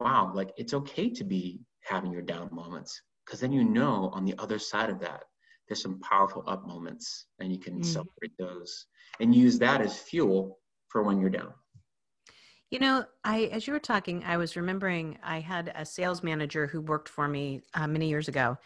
wow, 0.00 0.32
like 0.34 0.52
it's 0.56 0.74
okay 0.74 1.10
to 1.10 1.24
be 1.24 1.60
having 1.82 2.12
your 2.12 2.22
down 2.22 2.48
moments 2.52 3.00
because 3.24 3.40
then 3.40 3.52
you 3.52 3.64
know 3.64 4.10
on 4.12 4.24
the 4.24 4.34
other 4.38 4.58
side 4.58 4.90
of 4.90 5.00
that, 5.00 5.24
there's 5.68 5.82
some 5.82 5.98
powerful 6.00 6.44
up 6.46 6.66
moments 6.66 7.26
and 7.38 7.50
you 7.50 7.58
can 7.58 7.80
mm. 7.80 7.84
celebrate 7.84 8.36
those 8.38 8.86
and 9.20 9.34
use 9.34 9.58
that 9.58 9.80
as 9.80 9.98
fuel 9.98 10.58
for 10.88 11.02
when 11.02 11.20
you're 11.20 11.30
down. 11.30 11.52
You 12.74 12.80
know, 12.80 13.04
I 13.22 13.42
as 13.52 13.68
you 13.68 13.72
were 13.72 13.78
talking, 13.78 14.24
I 14.24 14.36
was 14.36 14.56
remembering 14.56 15.16
I 15.22 15.38
had 15.38 15.72
a 15.76 15.86
sales 15.86 16.24
manager 16.24 16.66
who 16.66 16.80
worked 16.80 17.08
for 17.08 17.28
me 17.28 17.62
uh, 17.74 17.86
many 17.86 18.08
years 18.08 18.26
ago, 18.26 18.58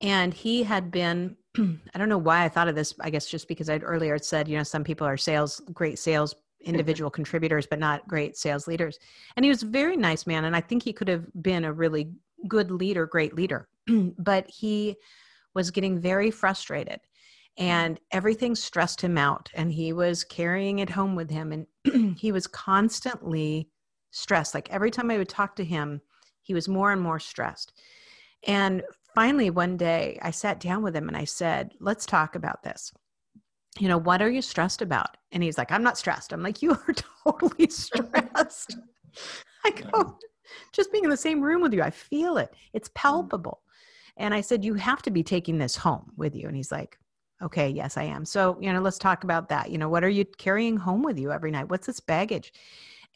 and 0.00 0.34
he 0.34 0.64
had 0.64 0.90
been. 0.90 1.36
I 1.56 1.96
don't 1.98 2.08
know 2.08 2.18
why 2.18 2.42
I 2.44 2.48
thought 2.48 2.66
of 2.66 2.74
this. 2.74 2.92
I 2.98 3.08
guess 3.08 3.30
just 3.30 3.46
because 3.46 3.70
I'd 3.70 3.84
earlier 3.84 4.18
said, 4.18 4.48
you 4.48 4.56
know, 4.56 4.64
some 4.64 4.82
people 4.82 5.06
are 5.06 5.16
sales, 5.16 5.62
great 5.72 5.96
sales 6.00 6.34
individual 6.62 7.08
contributors, 7.08 7.68
but 7.68 7.78
not 7.78 8.08
great 8.08 8.36
sales 8.36 8.66
leaders. 8.66 8.98
And 9.36 9.44
he 9.44 9.48
was 9.48 9.62
a 9.62 9.66
very 9.66 9.96
nice 9.96 10.26
man, 10.26 10.46
and 10.46 10.56
I 10.56 10.60
think 10.60 10.82
he 10.82 10.92
could 10.92 11.06
have 11.06 11.24
been 11.40 11.64
a 11.64 11.72
really 11.72 12.10
good 12.48 12.72
leader, 12.72 13.06
great 13.06 13.36
leader. 13.36 13.68
but 14.18 14.50
he 14.50 14.96
was 15.54 15.70
getting 15.70 16.00
very 16.00 16.32
frustrated 16.32 16.98
and 17.58 18.00
everything 18.10 18.54
stressed 18.54 19.00
him 19.00 19.18
out 19.18 19.50
and 19.54 19.72
he 19.72 19.92
was 19.92 20.24
carrying 20.24 20.78
it 20.78 20.90
home 20.90 21.14
with 21.14 21.30
him 21.30 21.52
and 21.84 22.16
he 22.18 22.32
was 22.32 22.46
constantly 22.46 23.68
stressed. 24.10 24.54
Like 24.54 24.70
every 24.70 24.90
time 24.90 25.10
i 25.10 25.18
would 25.18 25.28
talk 25.28 25.56
to 25.56 25.64
him 25.64 26.00
he 26.42 26.54
was 26.54 26.68
more 26.68 26.92
and 26.92 27.00
more 27.00 27.20
stressed. 27.20 27.72
And 28.46 28.82
finally 29.14 29.50
one 29.50 29.76
day 29.76 30.18
i 30.22 30.30
sat 30.30 30.60
down 30.60 30.82
with 30.82 30.94
him 30.94 31.08
and 31.08 31.16
i 31.16 31.24
said 31.24 31.72
let's 31.80 32.06
talk 32.06 32.34
about 32.34 32.62
this. 32.62 32.92
You 33.78 33.88
know 33.88 33.98
what 33.98 34.22
are 34.22 34.30
you 34.30 34.42
stressed 34.42 34.82
about? 34.82 35.16
And 35.32 35.42
he's 35.42 35.58
like 35.58 35.72
i'm 35.72 35.82
not 35.82 35.98
stressed. 35.98 36.32
I'm 36.32 36.42
like 36.42 36.62
you 36.62 36.72
are 36.72 36.94
totally 37.24 37.68
stressed. 37.68 38.76
I 39.64 39.70
go 39.70 40.18
just 40.72 40.90
being 40.90 41.04
in 41.04 41.10
the 41.10 41.16
same 41.16 41.40
room 41.40 41.62
with 41.62 41.74
you 41.74 41.82
i 41.82 41.90
feel 41.90 42.36
it. 42.38 42.54
It's 42.72 42.88
mm-hmm. 42.88 43.08
palpable. 43.08 43.60
And 44.16 44.32
i 44.32 44.40
said 44.40 44.64
you 44.64 44.74
have 44.74 45.02
to 45.02 45.10
be 45.10 45.22
taking 45.22 45.58
this 45.58 45.76
home 45.76 46.12
with 46.16 46.34
you. 46.34 46.48
And 46.48 46.56
he's 46.56 46.72
like 46.72 46.96
Okay, 47.42 47.70
yes, 47.70 47.96
I 47.96 48.02
am. 48.02 48.24
So, 48.24 48.58
you 48.60 48.72
know, 48.72 48.80
let's 48.80 48.98
talk 48.98 49.24
about 49.24 49.48
that. 49.48 49.70
You 49.70 49.78
know, 49.78 49.88
what 49.88 50.04
are 50.04 50.10
you 50.10 50.24
carrying 50.24 50.76
home 50.76 51.02
with 51.02 51.18
you 51.18 51.32
every 51.32 51.50
night? 51.50 51.70
What's 51.70 51.86
this 51.86 52.00
baggage? 52.00 52.52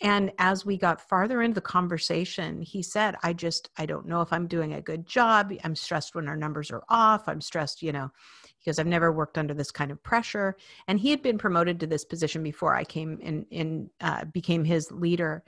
And 0.00 0.32
as 0.38 0.66
we 0.66 0.76
got 0.76 1.00
farther 1.00 1.42
into 1.42 1.54
the 1.54 1.60
conversation, 1.60 2.62
he 2.62 2.82
said, 2.82 3.16
I 3.22 3.32
just, 3.32 3.70
I 3.76 3.86
don't 3.86 4.06
know 4.06 4.22
if 4.22 4.32
I'm 4.32 4.48
doing 4.48 4.72
a 4.72 4.82
good 4.82 5.06
job. 5.06 5.52
I'm 5.62 5.76
stressed 5.76 6.14
when 6.14 6.28
our 6.28 6.36
numbers 6.36 6.70
are 6.70 6.82
off. 6.88 7.28
I'm 7.28 7.40
stressed, 7.40 7.82
you 7.82 7.92
know, 7.92 8.10
because 8.58 8.78
I've 8.78 8.86
never 8.86 9.12
worked 9.12 9.38
under 9.38 9.54
this 9.54 9.70
kind 9.70 9.90
of 9.90 10.02
pressure. 10.02 10.56
And 10.88 10.98
he 10.98 11.10
had 11.10 11.22
been 11.22 11.38
promoted 11.38 11.78
to 11.80 11.86
this 11.86 12.04
position 12.04 12.42
before 12.42 12.74
I 12.74 12.82
came 12.82 13.20
in, 13.20 13.46
in 13.50 13.90
uh, 14.00 14.24
became 14.24 14.64
his 14.64 14.90
leader. 14.90 15.44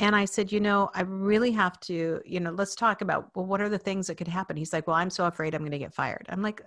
And 0.00 0.14
I 0.14 0.26
said, 0.26 0.52
you 0.52 0.60
know, 0.60 0.90
I 0.94 1.02
really 1.02 1.50
have 1.52 1.80
to, 1.80 2.20
you 2.24 2.40
know, 2.40 2.50
let's 2.50 2.74
talk 2.74 3.00
about, 3.00 3.30
well, 3.34 3.46
what 3.46 3.60
are 3.60 3.68
the 3.68 3.78
things 3.78 4.06
that 4.08 4.16
could 4.16 4.28
happen? 4.28 4.56
He's 4.56 4.72
like, 4.72 4.86
well, 4.86 4.96
I'm 4.96 5.10
so 5.10 5.26
afraid 5.26 5.54
I'm 5.54 5.62
going 5.62 5.72
to 5.72 5.78
get 5.78 5.94
fired. 5.94 6.26
I'm 6.28 6.42
like, 6.42 6.60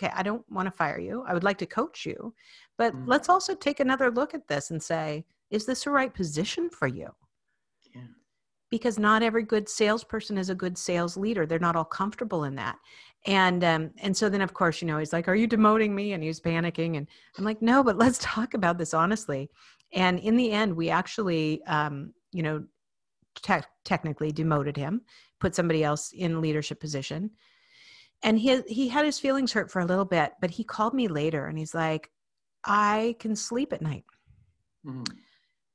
okay, 0.00 0.12
I 0.14 0.22
don't 0.22 0.44
want 0.50 0.66
to 0.66 0.72
fire 0.72 0.98
you. 0.98 1.24
I 1.26 1.34
would 1.34 1.44
like 1.44 1.58
to 1.58 1.66
coach 1.66 2.06
you, 2.06 2.34
but 2.76 2.94
mm 2.94 3.04
let's 3.06 3.28
also 3.28 3.54
take 3.54 3.80
another 3.80 4.10
look 4.10 4.34
at 4.34 4.48
this 4.48 4.70
and 4.70 4.82
say, 4.82 5.24
is 5.50 5.66
this 5.66 5.84
the 5.84 5.90
right 5.90 6.12
position 6.12 6.68
for 6.70 6.86
you? 6.86 7.08
because 8.70 8.98
not 8.98 9.22
every 9.22 9.42
good 9.42 9.68
salesperson 9.68 10.36
is 10.36 10.50
a 10.50 10.54
good 10.54 10.76
sales 10.76 11.16
leader. 11.16 11.46
They're 11.46 11.58
not 11.58 11.76
all 11.76 11.84
comfortable 11.84 12.44
in 12.44 12.54
that. 12.56 12.78
And 13.26 13.64
um, 13.64 13.90
and 13.98 14.16
so 14.16 14.28
then 14.28 14.40
of 14.40 14.54
course, 14.54 14.80
you 14.80 14.88
know, 14.88 14.98
he's 14.98 15.12
like, 15.12 15.28
Are 15.28 15.34
you 15.34 15.48
demoting 15.48 15.90
me? 15.90 16.12
And 16.12 16.22
he's 16.22 16.40
panicking. 16.40 16.96
And 16.96 17.06
I'm 17.36 17.44
like, 17.44 17.62
No, 17.62 17.82
but 17.82 17.98
let's 18.04 18.18
talk 18.18 18.54
about 18.54 18.78
this 18.78 18.94
honestly. 18.94 19.50
And 19.92 20.18
in 20.18 20.36
the 20.36 20.52
end, 20.52 20.76
we 20.76 20.90
actually 20.90 21.62
um, 21.64 22.12
you 22.32 22.42
know, 22.42 22.64
te- 23.42 23.66
technically 23.84 24.32
demoted 24.32 24.76
him, 24.76 25.02
put 25.40 25.54
somebody 25.54 25.82
else 25.82 26.12
in 26.12 26.40
leadership 26.40 26.80
position. 26.80 27.30
And 28.22 28.38
he 28.38 28.62
he 28.66 28.88
had 28.88 29.04
his 29.04 29.20
feelings 29.20 29.52
hurt 29.52 29.70
for 29.70 29.80
a 29.80 29.86
little 29.86 30.04
bit, 30.04 30.32
but 30.40 30.50
he 30.50 30.64
called 30.64 30.94
me 30.94 31.08
later 31.08 31.46
and 31.46 31.58
he's 31.58 31.74
like, 31.74 32.10
I 32.64 33.14
can 33.20 33.36
sleep 33.36 33.72
at 33.72 33.82
night. 33.82 34.04
Mm-hmm. 34.86 35.04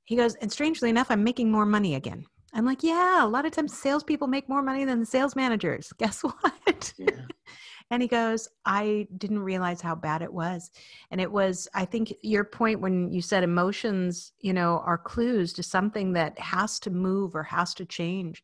He 0.06 0.16
goes, 0.16 0.36
and 0.36 0.52
strangely 0.52 0.90
enough, 0.90 1.08
I'm 1.10 1.24
making 1.24 1.52
more 1.52 1.66
money 1.66 1.96
again. 1.96 2.26
I'm 2.54 2.66
like, 2.66 2.84
yeah, 2.84 3.26
a 3.26 3.28
lot 3.28 3.46
of 3.46 3.52
times 3.52 3.76
salespeople 3.78 4.28
make 4.28 4.48
more 4.48 4.62
money 4.62 4.86
than 4.86 5.00
the 5.00 5.06
sales 5.06 5.36
managers. 5.36 5.92
Guess 5.98 6.22
what? 6.22 6.94
Yeah. 6.98 7.08
and 7.90 8.02
he 8.02 8.08
goes, 8.08 8.48
I 8.66 9.08
didn't 9.18 9.40
realize 9.40 9.82
how 9.82 9.96
bad 9.96 10.22
it 10.22 10.32
was. 10.32 10.70
And 11.10 11.20
it 11.20 11.32
was, 11.32 11.68
I 11.74 11.86
think 11.86 12.14
your 12.22 12.44
point 12.44 12.80
when 12.80 13.12
you 13.12 13.22
said 13.22 13.44
emotions, 13.44 14.34
you 14.40 14.54
know, 14.54 14.84
are 14.86 14.98
clues 14.98 15.54
to 15.54 15.64
something 15.64 16.14
that 16.14 16.38
has 16.38 16.80
to 16.82 16.92
move 16.92 17.36
or 17.36 17.44
has 17.44 17.74
to 17.76 17.86
change. 17.86 18.44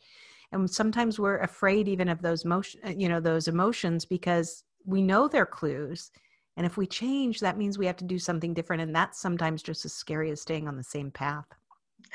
And 0.52 0.70
sometimes 0.70 1.20
we're 1.20 1.40
afraid 1.40 1.88
even 1.88 2.10
of 2.10 2.22
those 2.22 2.46
motion, 2.46 3.00
you 3.00 3.08
know, 3.10 3.20
those 3.20 3.48
emotions 3.48 4.06
because 4.06 4.64
we 4.86 5.02
know 5.02 5.28
they're 5.28 5.46
clues. 5.46 6.12
And 6.58 6.66
if 6.66 6.76
we 6.76 6.88
change, 6.88 7.40
that 7.40 7.58
means 7.58 7.78
we 7.78 7.86
have 7.86 7.98
to 7.98 8.06
do 8.06 8.20
something 8.20 8.54
different. 8.54 8.82
And 8.82 8.96
that's 8.96 9.22
sometimes 9.22 9.62
just 9.64 9.86
as 9.86 9.94
scary 9.94 10.32
as 10.32 10.42
staying 10.42 10.68
on 10.68 10.76
the 10.76 10.84
same 10.84 11.12
path. 11.12 11.46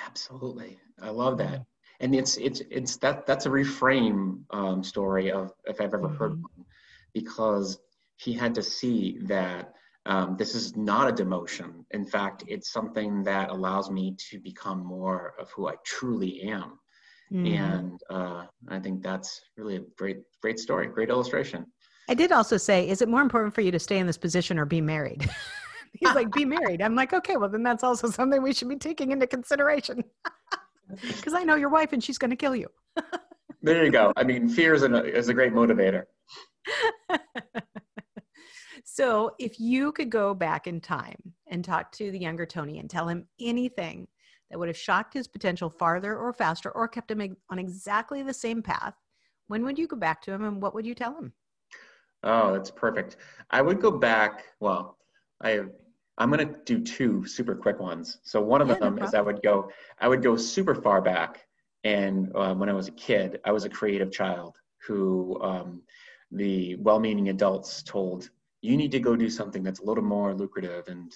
Absolutely. 0.07 0.79
I 1.01 1.11
love 1.11 1.39
that 1.39 1.65
and 2.01 2.15
it's 2.15 2.37
it's 2.37 2.61
it's 2.71 2.97
that 2.99 3.27
that's 3.27 3.47
a 3.47 3.51
reframe 3.51 4.41
um, 4.51 4.83
story 4.83 5.31
of 5.31 5.53
if 5.65 5.81
I've 5.81 5.95
ever 5.95 6.09
heard 6.09 6.33
mm-hmm. 6.33 6.43
one, 6.43 6.67
because 7.13 7.79
he 8.17 8.33
had 8.33 8.55
to 8.57 8.63
see 8.63 9.19
that 9.23 9.73
um, 10.07 10.37
this 10.37 10.55
is 10.55 10.77
not 10.77 11.09
a 11.09 11.25
demotion. 11.25 11.85
In 11.93 12.05
fact, 12.05 12.45
it's 12.47 12.73
something 12.73 13.23
that 13.25 13.51
allows 13.51 13.91
me 13.91 14.17
to 14.31 14.39
become 14.39 14.85
more 14.85 15.35
of 15.39 15.51
who 15.53 15.69
I 15.69 15.75
truly 15.85 16.43
am. 16.43 16.79
Mm. 17.33 17.59
And 17.59 18.01
uh, 18.11 18.47
I 18.69 18.79
think 18.79 19.03
that's 19.03 19.41
really 19.57 19.77
a 19.77 19.81
great, 19.97 20.19
great 20.43 20.59
story, 20.59 20.87
great 20.87 21.09
illustration. 21.09 21.67
I 22.09 22.15
did 22.15 22.33
also 22.33 22.57
say, 22.57 22.89
is 22.89 23.01
it 23.03 23.09
more 23.09 23.23
important 23.23 23.55
for 23.55 23.63
you 23.63 23.71
to 23.71 23.79
stay 23.79 23.99
in 23.99 24.07
this 24.07 24.19
position 24.19 24.59
or 24.59 24.67
be 24.67 24.81
married? 24.81 25.29
He's 25.95 26.15
like, 26.15 26.33
be 26.33 26.45
married. 26.45 26.83
I'm 26.83 26.95
like, 26.95 27.13
okay, 27.13 27.37
well, 27.37 27.49
then 27.49 27.63
that's 27.63 27.85
also 27.85 28.11
something 28.11 28.43
we 28.43 28.53
should 28.53 28.69
be 28.69 28.77
taking 28.77 29.13
into 29.13 29.27
consideration. 29.27 30.03
because 31.07 31.35
I 31.35 31.45
know 31.45 31.55
your 31.55 31.69
wife 31.69 31.93
and 31.93 32.03
she's 32.03 32.19
going 32.19 32.31
to 32.31 32.37
kill 32.37 32.57
you. 32.57 32.67
there 33.63 33.85
you 33.85 33.91
go. 33.91 34.13
I 34.17 34.25
mean, 34.25 34.49
fear 34.49 34.75
is, 34.75 34.83
an, 34.83 34.95
is 34.95 35.29
a 35.29 35.35
great 35.35 35.53
motivator. 35.53 36.05
so, 38.85 39.31
if 39.39 39.61
you 39.61 39.93
could 39.93 40.11
go 40.11 40.35
back 40.35 40.67
in 40.67 40.81
time 40.81 41.17
and 41.49 41.65
talk 41.65 41.93
to 41.93 42.11
the 42.11 42.19
younger 42.19 42.45
Tony 42.45 42.81
and 42.81 42.91
tell 42.91 43.09
him 43.09 43.27
anything 43.41 44.09
that 44.51 44.59
would 44.59 44.69
have 44.69 44.77
shocked 44.77 45.15
his 45.15 45.27
potential 45.27 45.71
farther 45.71 46.17
or 46.17 46.33
faster 46.33 46.71
or 46.71 46.87
kept 46.87 47.11
him 47.11 47.37
on 47.51 47.59
exactly 47.59 48.23
the 48.23 48.35
same 48.35 48.63
path, 48.63 48.95
when 49.49 49.65
would 49.65 49.79
you 49.79 49.87
go 49.87 49.97
back 49.97 50.23
to 50.23 50.33
him 50.33 50.45
and 50.45 50.63
what 50.63 50.75
would 50.75 50.87
you 50.87 50.95
tell 50.95 51.17
him? 51.17 51.33
Oh, 52.23 52.53
that's 52.53 52.71
perfect. 52.71 53.17
I 53.51 53.63
would 53.63 53.81
go 53.81 53.91
back. 53.91 54.45
Well, 54.61 54.99
I 55.43 55.61
I'm 56.17 56.31
going 56.31 56.47
to 56.47 56.59
do 56.65 56.81
two 56.81 57.27
super 57.27 57.57
quick 57.57 57.81
ones. 57.81 58.19
So 58.23 58.41
one 58.41 58.63
of 58.63 58.69
yeah, 58.69 58.75
them 58.75 58.97
no 58.97 59.05
is 59.05 59.15
I 59.15 59.21
would 59.21 59.43
go, 59.43 59.69
I 59.99 60.07
would 60.07 60.23
go 60.23 60.37
super 60.37 60.75
far 60.75 61.03
back. 61.03 61.45
And 61.83 62.31
uh, 62.37 62.55
when 62.55 62.69
I 62.69 62.73
was 62.73 62.89
a 62.89 62.93
kid, 62.93 63.41
I 63.45 63.51
was 63.51 63.65
a 63.65 63.69
creative 63.69 64.13
child 64.13 64.57
who 64.87 65.43
um, 65.43 65.83
the 66.31 66.77
well-meaning 66.77 67.31
adults 67.31 67.83
told, 67.83 68.31
you 68.63 68.77
need 68.77 68.93
to 68.93 69.01
go 69.01 69.17
do 69.17 69.29
something 69.29 69.63
that's 69.63 69.81
a 69.81 69.85
little 69.85 70.05
more 70.05 70.35
lucrative 70.35 70.87
and, 70.89 71.13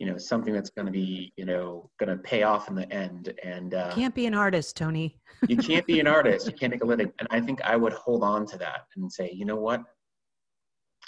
you 0.00 0.06
know, 0.06 0.16
something 0.16 0.54
that's 0.54 0.70
going 0.70 0.86
to 0.86 0.92
be, 0.92 1.30
you 1.36 1.44
know, 1.44 1.90
going 2.00 2.08
to 2.08 2.16
pay 2.16 2.42
off 2.42 2.68
in 2.68 2.74
the 2.74 2.90
end. 2.90 3.34
And 3.44 3.74
uh, 3.74 3.94
can't 3.94 4.14
be 4.14 4.24
an 4.24 4.34
artist, 4.34 4.74
Tony. 4.74 5.20
you 5.46 5.58
can't 5.58 5.86
be 5.86 6.00
an 6.00 6.06
artist. 6.16 6.46
You 6.46 6.54
can't 6.54 6.72
make 6.72 6.82
a 6.82 6.86
living. 6.86 7.12
And 7.18 7.28
I 7.30 7.38
think 7.38 7.60
I 7.60 7.76
would 7.76 7.92
hold 7.92 8.24
on 8.24 8.46
to 8.46 8.58
that 8.58 8.86
and 8.96 9.12
say, 9.12 9.30
you 9.30 9.44
know 9.44 9.56
what? 9.56 9.82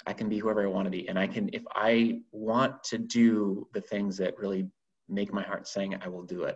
I 0.05 0.13
can 0.13 0.29
be 0.29 0.37
whoever 0.37 0.63
I 0.63 0.67
want 0.67 0.85
to 0.85 0.91
be. 0.91 1.09
And 1.09 1.17
I 1.17 1.25
can, 1.25 1.49
if 1.53 1.63
I 1.73 2.19
want 2.31 2.83
to 2.85 2.99
do 2.99 3.67
the 3.73 3.81
things 3.81 4.15
that 4.17 4.37
really 4.37 4.67
make 5.09 5.33
my 5.33 5.41
heart 5.41 5.67
sing, 5.67 5.95
I 5.99 6.07
will 6.07 6.23
do 6.23 6.43
it. 6.43 6.55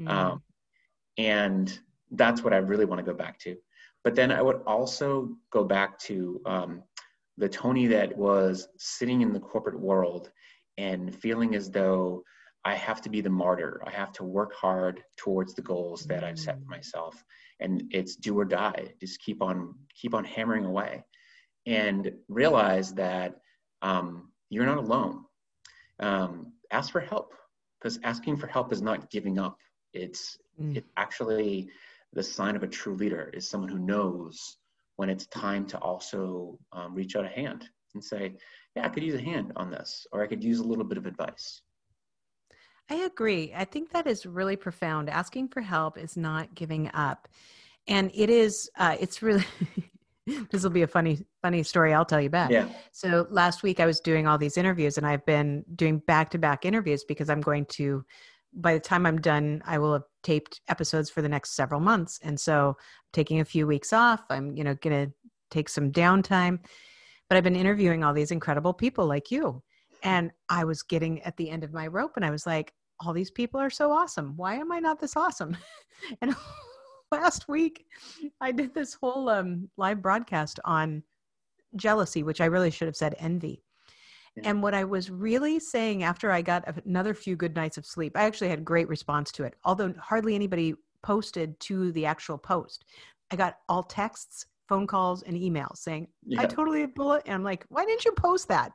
Mm. 0.00 0.08
Um, 0.08 0.42
and 1.18 1.78
that's 2.12 2.42
what 2.42 2.54
I 2.54 2.58
really 2.58 2.86
want 2.86 3.04
to 3.04 3.12
go 3.12 3.16
back 3.16 3.38
to. 3.40 3.54
But 4.02 4.14
then 4.14 4.32
I 4.32 4.40
would 4.40 4.62
also 4.66 5.36
go 5.50 5.62
back 5.62 5.98
to 6.00 6.40
um, 6.46 6.82
the 7.36 7.50
Tony 7.50 7.86
that 7.88 8.16
was 8.16 8.68
sitting 8.78 9.20
in 9.20 9.34
the 9.34 9.40
corporate 9.40 9.78
world 9.78 10.30
and 10.78 11.14
feeling 11.14 11.54
as 11.54 11.70
though 11.70 12.22
I 12.64 12.74
have 12.74 13.00
to 13.02 13.08
be 13.08 13.20
the 13.20 13.30
martyr. 13.30 13.80
I 13.86 13.90
have 13.90 14.12
to 14.14 14.24
work 14.24 14.52
hard 14.54 15.02
towards 15.16 15.54
the 15.54 15.62
goals 15.62 16.02
that 16.06 16.24
I've 16.24 16.38
set 16.38 16.58
for 16.58 16.66
mm. 16.66 16.70
myself. 16.70 17.22
And 17.60 17.84
it's 17.90 18.16
do 18.16 18.38
or 18.38 18.44
die. 18.44 18.92
Just 19.00 19.20
keep 19.20 19.40
on 19.40 19.74
keep 19.94 20.14
on 20.14 20.24
hammering 20.24 20.64
away 20.64 21.04
and 21.64 22.12
realize 22.28 22.92
that 22.94 23.36
um, 23.82 24.32
you're 24.50 24.66
not 24.66 24.78
alone. 24.78 25.24
Um, 26.00 26.52
ask 26.70 26.90
for 26.90 27.00
help 27.00 27.34
because 27.78 27.98
asking 28.02 28.36
for 28.36 28.48
help 28.48 28.72
is 28.72 28.82
not 28.82 29.10
giving 29.10 29.38
up. 29.38 29.58
It's 29.92 30.36
mm. 30.60 30.76
it's 30.76 30.88
actually 30.96 31.68
the 32.12 32.22
sign 32.22 32.56
of 32.56 32.62
a 32.62 32.68
true 32.68 32.96
leader 32.96 33.30
is 33.32 33.48
someone 33.48 33.70
who 33.70 33.78
knows 33.78 34.56
when 34.96 35.10
it's 35.10 35.26
time 35.26 35.66
to 35.66 35.78
also 35.78 36.58
um, 36.72 36.94
reach 36.94 37.14
out 37.14 37.24
a 37.24 37.28
hand 37.28 37.68
and 37.94 38.02
say, 38.02 38.34
"Yeah, 38.76 38.86
I 38.86 38.88
could 38.90 39.02
use 39.02 39.14
a 39.14 39.22
hand 39.22 39.52
on 39.56 39.70
this, 39.70 40.06
or 40.12 40.22
I 40.22 40.26
could 40.26 40.44
use 40.44 40.60
a 40.60 40.64
little 40.64 40.84
bit 40.84 40.98
of 40.98 41.06
advice." 41.06 41.62
I 42.88 42.96
agree. 42.96 43.52
I 43.54 43.64
think 43.64 43.90
that 43.90 44.06
is 44.06 44.26
really 44.26 44.56
profound. 44.56 45.10
Asking 45.10 45.48
for 45.48 45.60
help 45.60 45.98
is 45.98 46.16
not 46.16 46.54
giving 46.54 46.90
up, 46.94 47.26
and 47.88 48.10
it 48.14 48.30
is. 48.30 48.70
Uh, 48.78 48.96
it's 49.00 49.22
really. 49.22 49.44
this 50.50 50.62
will 50.62 50.70
be 50.70 50.82
a 50.82 50.88
funny 50.88 51.24
funny 51.40 51.62
story 51.62 51.94
i'll 51.94 52.04
tell 52.04 52.20
you 52.20 52.28
back 52.28 52.50
yeah. 52.50 52.68
so 52.90 53.26
last 53.30 53.62
week 53.62 53.78
i 53.78 53.86
was 53.86 54.00
doing 54.00 54.26
all 54.26 54.36
these 54.36 54.56
interviews 54.56 54.98
and 54.98 55.06
i've 55.06 55.24
been 55.24 55.64
doing 55.76 55.98
back 56.06 56.30
to 56.30 56.38
back 56.38 56.64
interviews 56.64 57.04
because 57.04 57.30
i'm 57.30 57.40
going 57.40 57.64
to 57.66 58.04
by 58.52 58.74
the 58.74 58.80
time 58.80 59.06
i'm 59.06 59.20
done 59.20 59.62
i 59.66 59.78
will 59.78 59.92
have 59.92 60.02
taped 60.24 60.60
episodes 60.68 61.10
for 61.10 61.22
the 61.22 61.28
next 61.28 61.54
several 61.54 61.80
months 61.80 62.18
and 62.24 62.40
so 62.40 62.70
I'm 62.70 62.74
taking 63.12 63.38
a 63.38 63.44
few 63.44 63.68
weeks 63.68 63.92
off 63.92 64.24
i'm 64.30 64.56
you 64.56 64.64
know 64.64 64.74
gonna 64.74 65.12
take 65.52 65.68
some 65.68 65.92
downtime 65.92 66.58
but 67.28 67.36
i've 67.36 67.44
been 67.44 67.56
interviewing 67.56 68.02
all 68.02 68.12
these 68.12 68.30
incredible 68.30 68.72
people 68.72 69.06
like 69.06 69.30
you 69.30 69.62
and 70.02 70.30
i 70.48 70.64
was 70.64 70.82
getting 70.82 71.22
at 71.22 71.36
the 71.36 71.50
end 71.50 71.64
of 71.64 71.72
my 71.72 71.86
rope 71.86 72.12
and 72.16 72.24
i 72.24 72.30
was 72.30 72.46
like 72.46 72.72
all 73.00 73.12
these 73.12 73.30
people 73.30 73.60
are 73.60 73.70
so 73.70 73.90
awesome 73.90 74.34
why 74.36 74.54
am 74.54 74.72
i 74.72 74.78
not 74.78 74.98
this 75.00 75.16
awesome 75.16 75.56
and 76.20 76.34
last 77.12 77.48
week 77.48 77.86
I 78.40 78.52
did 78.52 78.74
this 78.74 78.94
whole 78.94 79.28
um, 79.28 79.68
live 79.76 80.02
broadcast 80.02 80.60
on 80.64 81.02
jealousy, 81.76 82.22
which 82.22 82.40
I 82.40 82.46
really 82.46 82.70
should 82.70 82.86
have 82.86 82.96
said 82.96 83.14
envy. 83.18 83.62
Yeah. 84.36 84.50
And 84.50 84.62
what 84.62 84.74
I 84.74 84.84
was 84.84 85.10
really 85.10 85.58
saying 85.58 86.02
after 86.02 86.30
I 86.30 86.42
got 86.42 86.64
another 86.84 87.14
few 87.14 87.36
good 87.36 87.54
nights 87.54 87.78
of 87.78 87.86
sleep, 87.86 88.16
I 88.16 88.24
actually 88.24 88.50
had 88.50 88.64
great 88.64 88.88
response 88.88 89.32
to 89.32 89.44
it, 89.44 89.54
although 89.64 89.94
hardly 89.98 90.34
anybody 90.34 90.74
posted 91.02 91.58
to 91.60 91.92
the 91.92 92.06
actual 92.06 92.38
post. 92.38 92.84
I 93.30 93.36
got 93.36 93.58
all 93.68 93.82
texts, 93.82 94.46
phone 94.68 94.86
calls, 94.86 95.22
and 95.22 95.36
emails 95.36 95.78
saying, 95.78 96.08
yeah. 96.24 96.42
I 96.42 96.46
totally 96.46 96.86
bullet. 96.86 97.22
And 97.26 97.34
I'm 97.34 97.44
like, 97.44 97.64
why 97.68 97.84
didn't 97.84 98.04
you 98.04 98.12
post 98.12 98.48
that? 98.48 98.72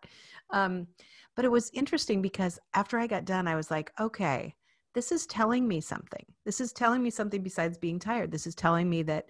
Um, 0.52 0.88
but 1.36 1.46
it 1.46 1.52
was 1.52 1.72
interesting 1.74 2.22
because 2.22 2.60
after 2.74 3.00
I 3.00 3.08
got 3.08 3.26
done, 3.26 3.48
I 3.48 3.56
was 3.56 3.72
like, 3.72 3.92
okay, 4.00 4.54
this 4.94 5.12
is 5.12 5.26
telling 5.26 5.68
me 5.68 5.80
something. 5.80 6.26
This 6.46 6.60
is 6.60 6.74
telling 6.74 7.02
me 7.02 7.10
something 7.10 7.42
besides 7.42 7.78
being 7.78 8.00
tired. 8.00 8.32
This 8.32 8.46
is 8.46 8.56
telling 8.56 8.90
me 8.90 9.04
that 9.04 9.30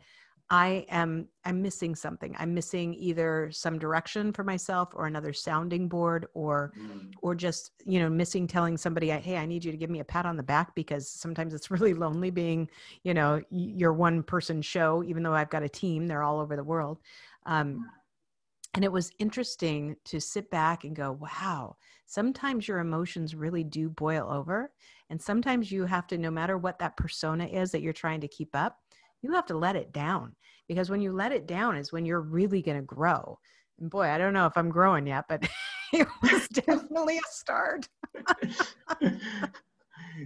I 0.51 0.85
am 0.89 1.29
I'm 1.45 1.61
missing 1.61 1.95
something. 1.95 2.35
I'm 2.37 2.53
missing 2.53 2.93
either 2.95 3.49
some 3.53 3.79
direction 3.79 4.33
for 4.33 4.43
myself 4.43 4.89
or 4.93 5.07
another 5.07 5.31
sounding 5.31 5.87
board 5.87 6.27
or 6.33 6.73
mm. 6.77 7.09
or 7.21 7.35
just, 7.35 7.71
you 7.85 7.99
know, 7.99 8.09
missing 8.09 8.47
telling 8.47 8.75
somebody, 8.75 9.09
"Hey, 9.09 9.37
I 9.37 9.45
need 9.45 9.63
you 9.63 9.71
to 9.71 9.77
give 9.77 9.89
me 9.89 10.01
a 10.01 10.05
pat 10.05 10.25
on 10.25 10.35
the 10.35 10.43
back 10.43 10.75
because 10.75 11.09
sometimes 11.09 11.53
it's 11.53 11.71
really 11.71 11.93
lonely 11.93 12.31
being, 12.31 12.69
you 13.03 13.13
know, 13.13 13.41
your 13.49 13.93
one 13.93 14.23
person 14.23 14.61
show 14.61 15.03
even 15.03 15.23
though 15.23 15.33
I've 15.33 15.49
got 15.49 15.63
a 15.63 15.69
team, 15.69 16.05
they're 16.05 16.23
all 16.23 16.41
over 16.41 16.57
the 16.57 16.65
world." 16.65 16.99
Um, 17.45 17.89
and 18.73 18.85
it 18.85 18.91
was 18.91 19.11
interesting 19.19 19.95
to 20.05 20.19
sit 20.19 20.51
back 20.51 20.83
and 20.83 20.93
go, 20.93 21.13
"Wow, 21.13 21.77
sometimes 22.07 22.67
your 22.67 22.79
emotions 22.79 23.35
really 23.35 23.63
do 23.63 23.89
boil 23.89 24.29
over 24.29 24.73
and 25.09 25.21
sometimes 25.21 25.71
you 25.71 25.85
have 25.85 26.07
to, 26.07 26.17
no 26.17 26.31
matter 26.31 26.57
what 26.57 26.79
that 26.79 26.95
persona 26.95 27.45
is 27.45 27.71
that 27.71 27.81
you're 27.81 27.91
trying 27.91 28.21
to 28.21 28.29
keep 28.29 28.55
up, 28.55 28.80
you 29.21 29.33
have 29.33 29.45
to 29.47 29.57
let 29.57 29.75
it 29.75 29.91
down 29.91 30.35
because 30.67 30.89
when 30.89 31.01
you 31.01 31.13
let 31.13 31.31
it 31.31 31.47
down 31.47 31.75
is 31.75 31.91
when 31.91 32.05
you're 32.05 32.21
really 32.21 32.61
going 32.61 32.77
to 32.77 32.83
grow. 32.83 33.37
And 33.79 33.89
boy, 33.89 34.03
I 34.03 34.17
don't 34.17 34.33
know 34.33 34.45
if 34.45 34.57
I'm 34.57 34.69
growing 34.69 35.07
yet, 35.07 35.25
but 35.27 35.47
it 35.93 36.07
was 36.21 36.47
definitely 36.53 37.17
a 37.17 37.21
start. 37.29 37.87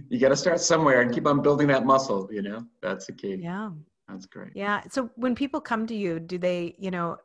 you 0.08 0.18
got 0.18 0.28
to 0.28 0.36
start 0.36 0.60
somewhere 0.60 1.00
and 1.00 1.12
keep 1.12 1.26
on 1.26 1.42
building 1.42 1.66
that 1.68 1.84
muscle, 1.84 2.28
you 2.32 2.42
know, 2.42 2.64
that's 2.82 3.06
the 3.06 3.12
key. 3.12 3.36
Yeah. 3.36 3.70
That's 4.08 4.26
great. 4.26 4.52
Yeah. 4.54 4.82
So 4.90 5.10
when 5.16 5.34
people 5.34 5.60
come 5.60 5.86
to 5.88 5.94
you, 5.94 6.20
do 6.20 6.38
they, 6.38 6.76
you 6.78 6.90
know, 6.90 7.16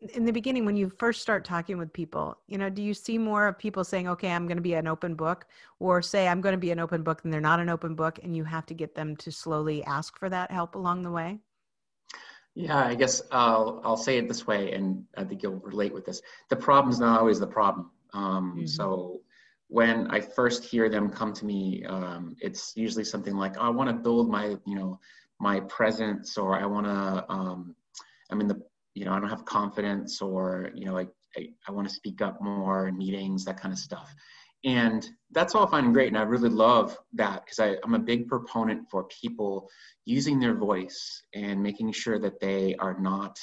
in 0.00 0.24
the 0.24 0.32
beginning 0.32 0.64
when 0.64 0.76
you 0.76 0.88
first 0.98 1.20
start 1.20 1.44
talking 1.44 1.76
with 1.76 1.92
people 1.92 2.38
you 2.46 2.56
know 2.56 2.70
do 2.70 2.82
you 2.82 2.94
see 2.94 3.18
more 3.18 3.46
of 3.46 3.58
people 3.58 3.84
saying 3.84 4.08
okay 4.08 4.30
i'm 4.30 4.46
going 4.46 4.56
to 4.56 4.62
be 4.62 4.74
an 4.74 4.86
open 4.86 5.14
book 5.14 5.46
or 5.78 6.00
say 6.00 6.26
i'm 6.26 6.40
going 6.40 6.54
to 6.54 6.58
be 6.58 6.70
an 6.70 6.78
open 6.78 7.02
book 7.02 7.20
and 7.24 7.32
they're 7.32 7.40
not 7.40 7.60
an 7.60 7.68
open 7.68 7.94
book 7.94 8.18
and 8.22 8.34
you 8.34 8.44
have 8.44 8.64
to 8.64 8.74
get 8.74 8.94
them 8.94 9.14
to 9.16 9.30
slowly 9.30 9.84
ask 9.84 10.18
for 10.18 10.30
that 10.30 10.50
help 10.50 10.74
along 10.74 11.02
the 11.02 11.10
way? 11.10 11.38
Yeah 12.54 12.84
i 12.84 12.94
guess 12.94 13.20
i'll 13.30 13.80
i'll 13.84 13.96
say 13.96 14.16
it 14.16 14.26
this 14.26 14.46
way 14.46 14.72
and 14.72 15.04
i 15.16 15.24
think 15.24 15.42
you'll 15.42 15.60
relate 15.60 15.92
with 15.92 16.06
this. 16.06 16.22
The 16.48 16.56
problem 16.56 16.92
is 16.92 16.98
not 16.98 17.20
always 17.20 17.38
the 17.38 17.46
problem. 17.46 17.90
Um, 18.12 18.54
mm-hmm. 18.56 18.66
so 18.66 19.20
when 19.68 20.08
i 20.08 20.20
first 20.20 20.64
hear 20.64 20.88
them 20.88 21.10
come 21.10 21.32
to 21.32 21.44
me 21.44 21.84
um, 21.84 22.34
it's 22.40 22.72
usually 22.74 23.04
something 23.04 23.36
like 23.36 23.56
oh, 23.58 23.62
i 23.62 23.68
want 23.68 23.88
to 23.88 23.94
build 23.94 24.30
my 24.30 24.56
you 24.66 24.74
know 24.74 24.98
my 25.38 25.60
presence 25.60 26.36
or 26.36 26.58
i 26.58 26.66
want 26.66 26.86
to 26.86 27.32
um, 27.32 27.76
i'm 28.30 28.40
in 28.40 28.48
the 28.48 28.60
you 28.94 29.04
know, 29.04 29.12
I 29.12 29.20
don't 29.20 29.28
have 29.28 29.44
confidence 29.44 30.20
or, 30.20 30.70
you 30.74 30.84
know, 30.84 30.98
I, 30.98 31.06
I, 31.36 31.48
I 31.68 31.72
want 31.72 31.88
to 31.88 31.94
speak 31.94 32.22
up 32.22 32.40
more 32.42 32.88
in 32.88 32.98
meetings, 32.98 33.44
that 33.44 33.60
kind 33.60 33.72
of 33.72 33.78
stuff. 33.78 34.14
And 34.64 35.08
that's 35.30 35.54
all 35.54 35.66
fine 35.66 35.86
and 35.86 35.94
great. 35.94 36.08
And 36.08 36.18
I 36.18 36.22
really 36.22 36.50
love 36.50 36.98
that 37.14 37.44
because 37.44 37.76
I'm 37.82 37.94
a 37.94 37.98
big 37.98 38.28
proponent 38.28 38.90
for 38.90 39.04
people 39.04 39.70
using 40.04 40.38
their 40.38 40.54
voice 40.54 41.22
and 41.34 41.62
making 41.62 41.92
sure 41.92 42.18
that 42.18 42.40
they 42.40 42.74
are 42.76 42.98
not 43.00 43.38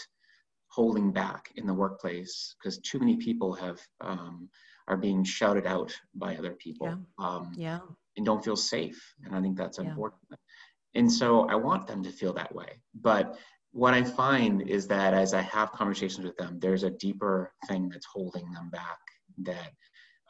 holding 0.67 1.11
back 1.11 1.51
in 1.55 1.65
the 1.65 1.73
workplace 1.73 2.55
because 2.59 2.77
too 2.79 2.99
many 2.99 3.17
people 3.17 3.53
have 3.53 3.79
um, 4.01 4.47
are 4.87 4.97
being 4.97 5.23
shouted 5.23 5.65
out 5.65 5.91
by 6.13 6.35
other 6.35 6.51
people 6.51 6.87
yeah. 6.87 7.25
Um, 7.25 7.51
yeah. 7.57 7.79
and 8.15 8.25
don't 8.25 8.43
feel 8.43 8.55
safe. 8.55 9.01
And 9.25 9.35
I 9.35 9.41
think 9.41 9.57
that's 9.57 9.79
yeah. 9.79 9.85
important. 9.85 10.21
And 10.93 11.11
so 11.11 11.47
I 11.49 11.55
want 11.55 11.87
them 11.87 12.03
to 12.03 12.11
feel 12.11 12.33
that 12.33 12.53
way. 12.53 12.81
But 12.93 13.37
what 13.77 13.93
I 13.93 14.03
find 14.03 14.67
is 14.67 14.87
that 14.87 15.13
as 15.13 15.35
I 15.35 15.41
have 15.41 15.71
conversations 15.71 16.25
with 16.25 16.35
them, 16.37 16.57
there's 16.59 16.81
a 16.81 16.89
deeper 16.89 17.53
thing 17.67 17.89
that's 17.89 18.07
holding 18.07 18.51
them 18.51 18.71
back 18.71 18.97
that 19.43 19.71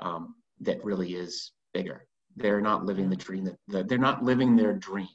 um, 0.01 0.35
that 0.59 0.83
really 0.83 1.13
is 1.13 1.53
bigger. 1.73 2.05
They're 2.35 2.59
not 2.59 2.83
living 2.83 3.09
the 3.09 3.15
dream 3.15 3.49
that, 3.69 3.87
they're 3.87 3.97
not 3.97 4.21
living 4.21 4.57
their 4.57 4.73
dream. 4.73 5.07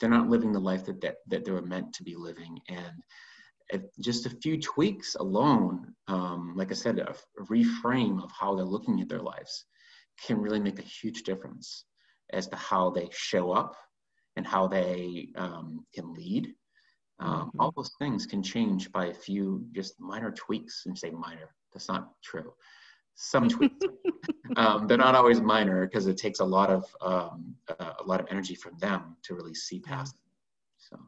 They're 0.00 0.10
not 0.10 0.28
living 0.28 0.52
the 0.52 0.58
life 0.58 0.84
that 0.86 1.00
that, 1.02 1.18
that 1.28 1.44
they 1.44 1.52
were 1.52 1.62
meant 1.62 1.92
to 1.92 2.02
be 2.02 2.16
living. 2.16 2.58
And 2.68 3.84
just 4.00 4.26
a 4.26 4.30
few 4.30 4.60
tweaks 4.60 5.14
alone, 5.14 5.94
um, 6.08 6.54
like 6.56 6.72
I 6.72 6.74
said, 6.74 6.98
a, 6.98 7.10
a 7.10 7.44
reframe 7.44 8.20
of 8.20 8.32
how 8.32 8.56
they're 8.56 8.64
looking 8.64 9.00
at 9.00 9.08
their 9.08 9.22
lives 9.22 9.64
can 10.26 10.40
really 10.40 10.60
make 10.60 10.80
a 10.80 10.82
huge 11.00 11.22
difference 11.22 11.84
as 12.32 12.48
to 12.48 12.56
how 12.56 12.90
they 12.90 13.08
show 13.12 13.52
up 13.52 13.76
and 14.34 14.44
how 14.44 14.66
they 14.66 15.28
um, 15.36 15.84
can 15.94 16.12
lead 16.14 16.52
um, 17.20 17.48
mm-hmm. 17.48 17.60
All 17.60 17.72
those 17.76 17.92
things 17.98 18.26
can 18.26 18.42
change 18.42 18.90
by 18.92 19.06
a 19.06 19.14
few 19.14 19.64
just 19.72 20.00
minor 20.00 20.30
tweaks. 20.30 20.84
And 20.86 20.98
say 20.98 21.10
minor, 21.10 21.54
that's 21.72 21.88
not 21.88 22.12
true. 22.22 22.52
Some 23.14 23.48
tweaks. 23.48 23.84
um, 24.56 24.86
they're 24.86 24.96
not 24.96 25.14
always 25.14 25.40
minor 25.40 25.86
because 25.86 26.06
it 26.06 26.16
takes 26.16 26.40
a 26.40 26.44
lot 26.44 26.70
of 26.70 26.84
um, 27.02 27.54
uh, 27.78 27.92
a 28.00 28.04
lot 28.04 28.20
of 28.20 28.26
energy 28.30 28.54
from 28.54 28.76
them 28.78 29.16
to 29.24 29.34
really 29.34 29.54
see 29.54 29.80
past. 29.80 30.16
So. 30.78 30.98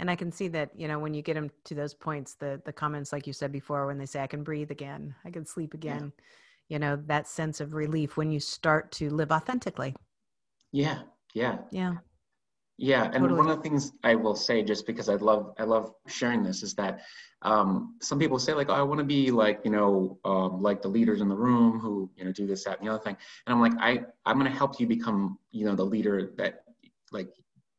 And 0.00 0.10
I 0.10 0.16
can 0.16 0.32
see 0.32 0.48
that 0.48 0.70
you 0.74 0.88
know 0.88 0.98
when 0.98 1.14
you 1.14 1.22
get 1.22 1.34
them 1.34 1.50
to 1.64 1.74
those 1.74 1.94
points, 1.94 2.34
the 2.34 2.60
the 2.64 2.72
comments 2.72 3.12
like 3.12 3.26
you 3.26 3.32
said 3.32 3.52
before, 3.52 3.86
when 3.86 3.98
they 3.98 4.06
say 4.06 4.22
I 4.22 4.26
can 4.26 4.42
breathe 4.42 4.70
again, 4.70 5.14
I 5.24 5.30
can 5.30 5.46
sleep 5.46 5.74
again. 5.74 6.12
Yeah. 6.16 6.74
You 6.74 6.78
know 6.78 6.96
that 7.06 7.28
sense 7.28 7.60
of 7.60 7.74
relief 7.74 8.16
when 8.16 8.30
you 8.30 8.40
start 8.40 8.90
to 8.92 9.10
live 9.10 9.30
authentically. 9.30 9.94
Yeah, 10.72 11.02
yeah, 11.34 11.58
yeah. 11.70 11.96
Yeah, 12.82 13.04
and 13.04 13.12
totally. 13.12 13.34
one 13.34 13.50
of 13.50 13.58
the 13.58 13.62
things 13.62 13.92
I 14.02 14.14
will 14.14 14.34
say, 14.34 14.62
just 14.62 14.86
because 14.86 15.10
I 15.10 15.16
love 15.16 15.52
I 15.58 15.64
love 15.64 15.92
sharing 16.06 16.42
this, 16.42 16.62
is 16.62 16.72
that 16.76 17.02
um, 17.42 17.96
some 18.00 18.18
people 18.18 18.38
say 18.38 18.54
like, 18.54 18.70
oh, 18.70 18.74
I 18.74 18.80
want 18.80 19.00
to 19.00 19.04
be 19.04 19.30
like 19.30 19.60
you 19.64 19.70
know 19.70 20.18
um, 20.24 20.62
like 20.62 20.80
the 20.80 20.88
leaders 20.88 21.20
in 21.20 21.28
the 21.28 21.36
room 21.36 21.78
who 21.78 22.10
you 22.16 22.24
know 22.24 22.32
do 22.32 22.46
this 22.46 22.64
that 22.64 22.78
and 22.78 22.88
the 22.88 22.92
other 22.94 23.04
thing, 23.04 23.18
and 23.46 23.54
I'm 23.54 23.60
like 23.60 23.74
I 23.78 24.06
I'm 24.24 24.38
going 24.38 24.50
to 24.50 24.56
help 24.56 24.80
you 24.80 24.86
become 24.86 25.38
you 25.50 25.66
know 25.66 25.74
the 25.74 25.84
leader 25.84 26.32
that 26.38 26.64
like 27.12 27.28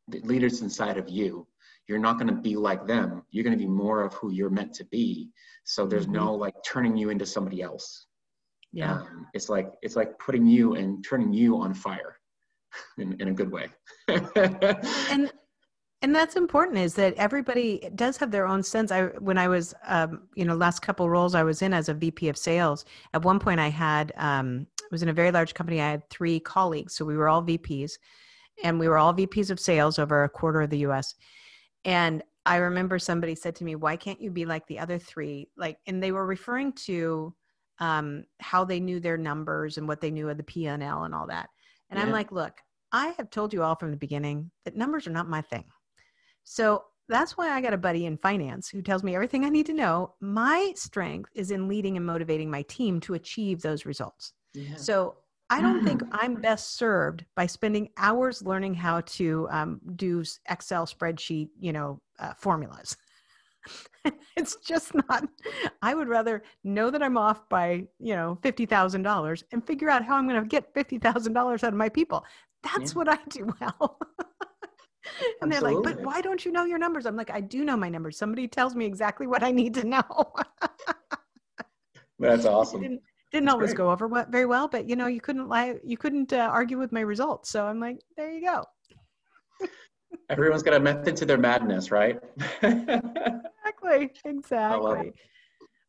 the 0.08 0.20
leaders 0.20 0.62
inside 0.62 0.98
of 0.98 1.10
you. 1.10 1.48
You're 1.88 1.98
not 1.98 2.20
going 2.20 2.28
to 2.28 2.40
be 2.40 2.56
like 2.56 2.86
them. 2.86 3.24
You're 3.32 3.44
going 3.44 3.58
to 3.58 3.62
be 3.62 3.68
more 3.68 4.04
of 4.04 4.14
who 4.14 4.32
you're 4.32 4.52
meant 4.52 4.74
to 4.76 4.86
be. 4.86 5.32
So 5.64 5.88
there's 5.88 6.04
mm-hmm. 6.04 6.14
no 6.14 6.36
like 6.36 6.54
turning 6.64 6.96
you 6.96 7.10
into 7.10 7.26
somebody 7.26 7.64
else. 7.64 8.06
Yeah, 8.72 9.00
um, 9.00 9.26
it's 9.34 9.50
like 9.50 9.74
it's 9.82 9.96
like 9.96 10.20
putting 10.20 10.46
you 10.46 10.76
and 10.76 11.04
turning 11.04 11.34
you 11.34 11.58
on 11.58 11.74
fire 11.74 12.18
in, 12.98 13.20
in 13.20 13.28
a 13.30 13.34
good 13.34 13.52
way. 13.52 13.68
and 14.08 15.32
and 16.04 16.16
that's 16.16 16.36
important 16.36 16.80
is 16.80 16.96
that 16.96 17.14
everybody 17.16 17.88
does 17.94 18.18
have 18.18 18.32
their 18.32 18.48
own 18.48 18.64
sense. 18.64 18.92
I 18.92 19.06
when 19.20 19.38
i 19.38 19.48
was 19.48 19.74
um, 19.86 20.28
you 20.36 20.46
know 20.46 20.56
last 20.56 20.82
couple 20.82 21.10
roles 21.10 21.36
i 21.36 21.44
was 21.44 21.62
in 21.62 21.74
as 21.74 21.90
a 21.90 21.94
vp 21.94 22.28
of 22.30 22.38
sales 22.38 22.86
at 23.14 23.24
one 23.24 23.40
point 23.40 23.60
i 23.60 23.70
had 23.70 24.12
um, 24.18 24.68
I 24.82 24.88
was 24.92 25.04
in 25.04 25.10
a 25.10 25.14
very 25.14 25.32
large 25.32 25.54
company. 25.54 25.80
I 25.80 25.92
had 25.92 26.10
three 26.10 26.40
colleagues 26.40 26.96
so 26.96 27.06
we 27.06 27.18
were 27.18 27.30
all 27.30 27.44
vps 27.44 27.94
and 28.64 28.80
we 28.80 28.88
were 28.88 28.98
all 28.98 29.14
vps 29.14 29.52
of 29.52 29.60
sales 29.60 30.00
over 30.00 30.24
a 30.24 30.30
quarter 30.30 30.62
of 30.62 30.70
the 30.70 30.80
us 30.80 31.16
and 31.86 32.24
i 32.46 32.58
remember 32.58 32.98
somebody 32.98 33.36
said 33.36 33.56
to 33.56 33.64
me 33.64 33.76
why 33.76 33.96
can't 33.96 34.22
you 34.22 34.32
be 34.32 34.46
like 34.46 34.66
the 34.68 34.80
other 34.80 34.98
three? 34.98 35.48
Like 35.58 35.78
and 35.88 36.02
they 36.02 36.12
were 36.12 36.26
referring 36.26 36.74
to 36.88 37.34
um, 37.80 38.26
how 38.40 38.64
they 38.64 38.80
knew 38.80 39.00
their 39.00 39.18
numbers 39.18 39.78
and 39.78 39.88
what 39.88 40.02
they 40.02 40.12
knew 40.12 40.30
of 40.30 40.38
the 40.38 40.44
p&l 40.44 41.04
and 41.04 41.16
all 41.16 41.28
that 41.28 41.50
and 41.91 41.99
yeah. 41.99 42.06
I'm 42.06 42.12
like, 42.12 42.32
look, 42.32 42.54
I 42.91 43.13
have 43.17 43.30
told 43.30 43.54
you 43.54 43.63
all 43.63 43.75
from 43.75 43.91
the 43.91 43.97
beginning 43.97 44.49
that 44.65 44.75
numbers 44.75 45.06
are 45.08 45.12
not 45.12 45.30
my 45.30 45.41
thing. 45.41 45.65
So 46.43 46.86
that's 47.08 47.38
why 47.38 47.49
I 47.49 47.62
got 47.62 47.73
a 47.73 47.77
buddy 47.77 48.06
in 48.06 48.17
finance 48.17 48.69
who 48.69 48.82
tells 48.82 49.04
me 49.04 49.13
everything 49.13 49.45
I 49.45 49.49
need 49.49 49.65
to 49.67 49.73
know. 49.73 50.15
My 50.21 50.73
strength 50.75 51.30
is 51.36 51.51
in 51.51 51.67
leading 51.67 51.97
and 51.97 52.06
motivating 52.06 52.49
my 52.49 52.63
team 52.63 52.99
to 53.01 53.13
achieve 53.13 53.62
those 53.62 53.86
results. 53.86 54.34
Yeah. 54.54 54.75
So 54.75 55.17
I 55.49 55.62
don't 55.62 55.84
think 55.84 56.01
I'm 56.13 56.36
best 56.36 56.77
served 56.77 57.25
by 57.36 57.45
spending 57.45 57.89
hours 57.97 58.41
learning 58.41 58.73
how 58.75 59.01
to 59.01 59.47
um, 59.51 59.82
do 59.97 60.23
Excel 60.49 60.86
spreadsheet, 60.86 61.49
you 61.60 61.73
know, 61.73 62.01
uh, 62.19 62.34
formulas. 62.34 62.95
it's 64.36 64.56
just 64.58 64.93
not 65.10 65.28
i 65.82 65.93
would 65.93 66.08
rather 66.08 66.43
know 66.63 66.89
that 66.89 67.04
i'm 67.04 67.17
off 67.17 67.47
by 67.50 67.84
you 68.00 68.15
know 68.15 68.38
$50000 68.41 69.43
and 69.52 69.65
figure 69.67 69.89
out 69.89 70.04
how 70.04 70.15
i'm 70.15 70.28
going 70.28 70.41
to 70.41 70.47
get 70.47 70.74
$50000 70.74 71.38
out 71.38 71.63
of 71.63 71.74
my 71.74 71.89
people. 71.89 72.26
That's 72.63 72.91
yeah. 72.91 72.97
what 72.97 73.10
i 73.10 73.17
do 73.30 73.54
well. 73.60 74.00
And 75.41 75.52
they're 75.52 75.62
like 75.62 75.78
but 75.84 76.00
why 76.02 76.21
don't 76.21 76.45
you 76.45 76.52
know 76.52 76.63
your 76.63 76.78
numbers? 76.78 77.06
I'm 77.06 77.15
like 77.15 77.32
i 77.32 77.41
do 77.41 77.65
know 77.65 77.76
my 77.76 77.89
numbers. 77.89 78.17
Somebody 78.17 78.47
tells 78.47 78.76
me 78.76 78.86
exactly 78.86 79.28
what 79.28 79.43
i 79.43 79.52
need 79.52 79.74
to 79.76 79.86
know. 79.86 80.34
That's 82.19 82.45
awesome. 82.45 82.82
didn't, 82.82 83.02
didn't 83.32 83.50
always 83.50 83.71
great. 83.71 83.78
go 83.78 83.91
over 83.91 84.08
what, 84.08 84.30
very 84.30 84.45
well 84.45 84.67
but 84.67 84.88
you 84.88 84.95
know 84.95 85.08
you 85.08 85.19
couldn't 85.19 85.50
lie 85.50 85.76
you 85.84 85.97
couldn't 85.97 86.34
uh, 86.34 86.50
argue 86.52 86.78
with 86.78 86.91
my 86.91 87.02
results. 87.02 87.50
So 87.50 87.65
i'm 87.65 87.80
like 87.80 88.00
there 88.15 88.32
you 88.32 88.45
go 88.45 88.63
Everyone's 90.30 90.63
got 90.63 90.74
a 90.74 90.80
method 90.80 91.15
to 91.17 91.26
their 91.26 91.38
madness, 91.38 91.91
right? 91.91 92.19
exactly. 92.63 94.12
Exactly. 94.26 95.13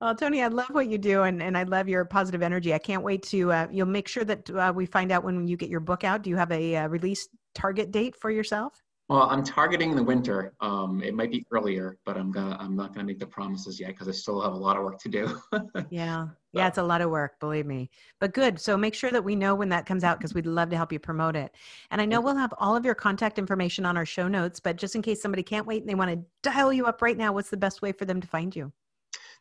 Well, 0.00 0.16
Tony, 0.16 0.42
I 0.42 0.48
love 0.48 0.70
what 0.70 0.88
you 0.88 0.98
do, 0.98 1.22
and, 1.22 1.40
and 1.40 1.56
I 1.56 1.62
love 1.62 1.88
your 1.88 2.04
positive 2.04 2.42
energy. 2.42 2.74
I 2.74 2.78
can't 2.78 3.04
wait 3.04 3.22
to. 3.24 3.52
Uh, 3.52 3.68
you'll 3.70 3.87
make 3.87 4.08
sure 4.08 4.24
that 4.24 4.50
uh, 4.50 4.72
we 4.74 4.85
find 4.85 5.12
out 5.12 5.22
when 5.22 5.46
you 5.46 5.56
get 5.56 5.68
your 5.68 5.78
book 5.78 6.02
out. 6.02 6.22
Do 6.22 6.30
you 6.30 6.37
have 6.37 6.50
a 6.50 6.74
uh, 6.74 6.88
release 6.88 7.28
target 7.54 7.92
date 7.92 8.16
for 8.16 8.28
yourself? 8.28 8.82
Well, 9.08 9.22
I'm 9.22 9.42
targeting 9.42 9.94
the 9.94 10.02
winter. 10.02 10.54
Um, 10.60 11.02
it 11.02 11.14
might 11.14 11.30
be 11.30 11.44
earlier, 11.50 11.98
but 12.06 12.16
I'm 12.16 12.30
gonna 12.30 12.56
I'm 12.58 12.74
not 12.76 12.94
gonna 12.94 13.06
make 13.06 13.18
the 13.18 13.26
promises 13.26 13.78
yet 13.78 13.88
because 13.88 14.08
I 14.08 14.12
still 14.12 14.40
have 14.40 14.52
a 14.52 14.56
lot 14.56 14.76
of 14.76 14.84
work 14.84 14.98
to 15.00 15.08
do. 15.08 15.38
yeah, 15.90 16.28
yeah, 16.52 16.68
it's 16.68 16.78
a 16.78 16.82
lot 16.82 17.00
of 17.00 17.10
work, 17.10 17.38
believe 17.40 17.66
me. 17.66 17.90
But 18.20 18.32
good. 18.32 18.58
So 18.60 18.76
make 18.76 18.94
sure 18.94 19.10
that 19.10 19.22
we 19.22 19.36
know 19.36 19.54
when 19.54 19.68
that 19.70 19.86
comes 19.86 20.04
out 20.04 20.18
because 20.18 20.34
we'd 20.34 20.46
love 20.46 20.70
to 20.70 20.76
help 20.76 20.92
you 20.92 20.98
promote 20.98 21.36
it. 21.36 21.54
And 21.90 22.00
I 22.00 22.06
know 22.06 22.20
we'll 22.20 22.36
have 22.36 22.54
all 22.58 22.76
of 22.76 22.84
your 22.84 22.94
contact 22.94 23.38
information 23.38 23.84
on 23.84 23.96
our 23.96 24.06
show 24.06 24.28
notes, 24.28 24.60
but 24.60 24.76
just 24.76 24.94
in 24.94 25.02
case 25.02 25.20
somebody 25.20 25.42
can't 25.42 25.66
wait 25.66 25.82
and 25.82 25.88
they 25.88 25.94
want 25.94 26.10
to 26.10 26.24
dial 26.42 26.72
you 26.72 26.86
up 26.86 27.02
right 27.02 27.18
now, 27.18 27.32
what's 27.32 27.50
the 27.50 27.56
best 27.56 27.82
way 27.82 27.92
for 27.92 28.04
them 28.04 28.20
to 28.20 28.28
find 28.28 28.54
you? 28.54 28.72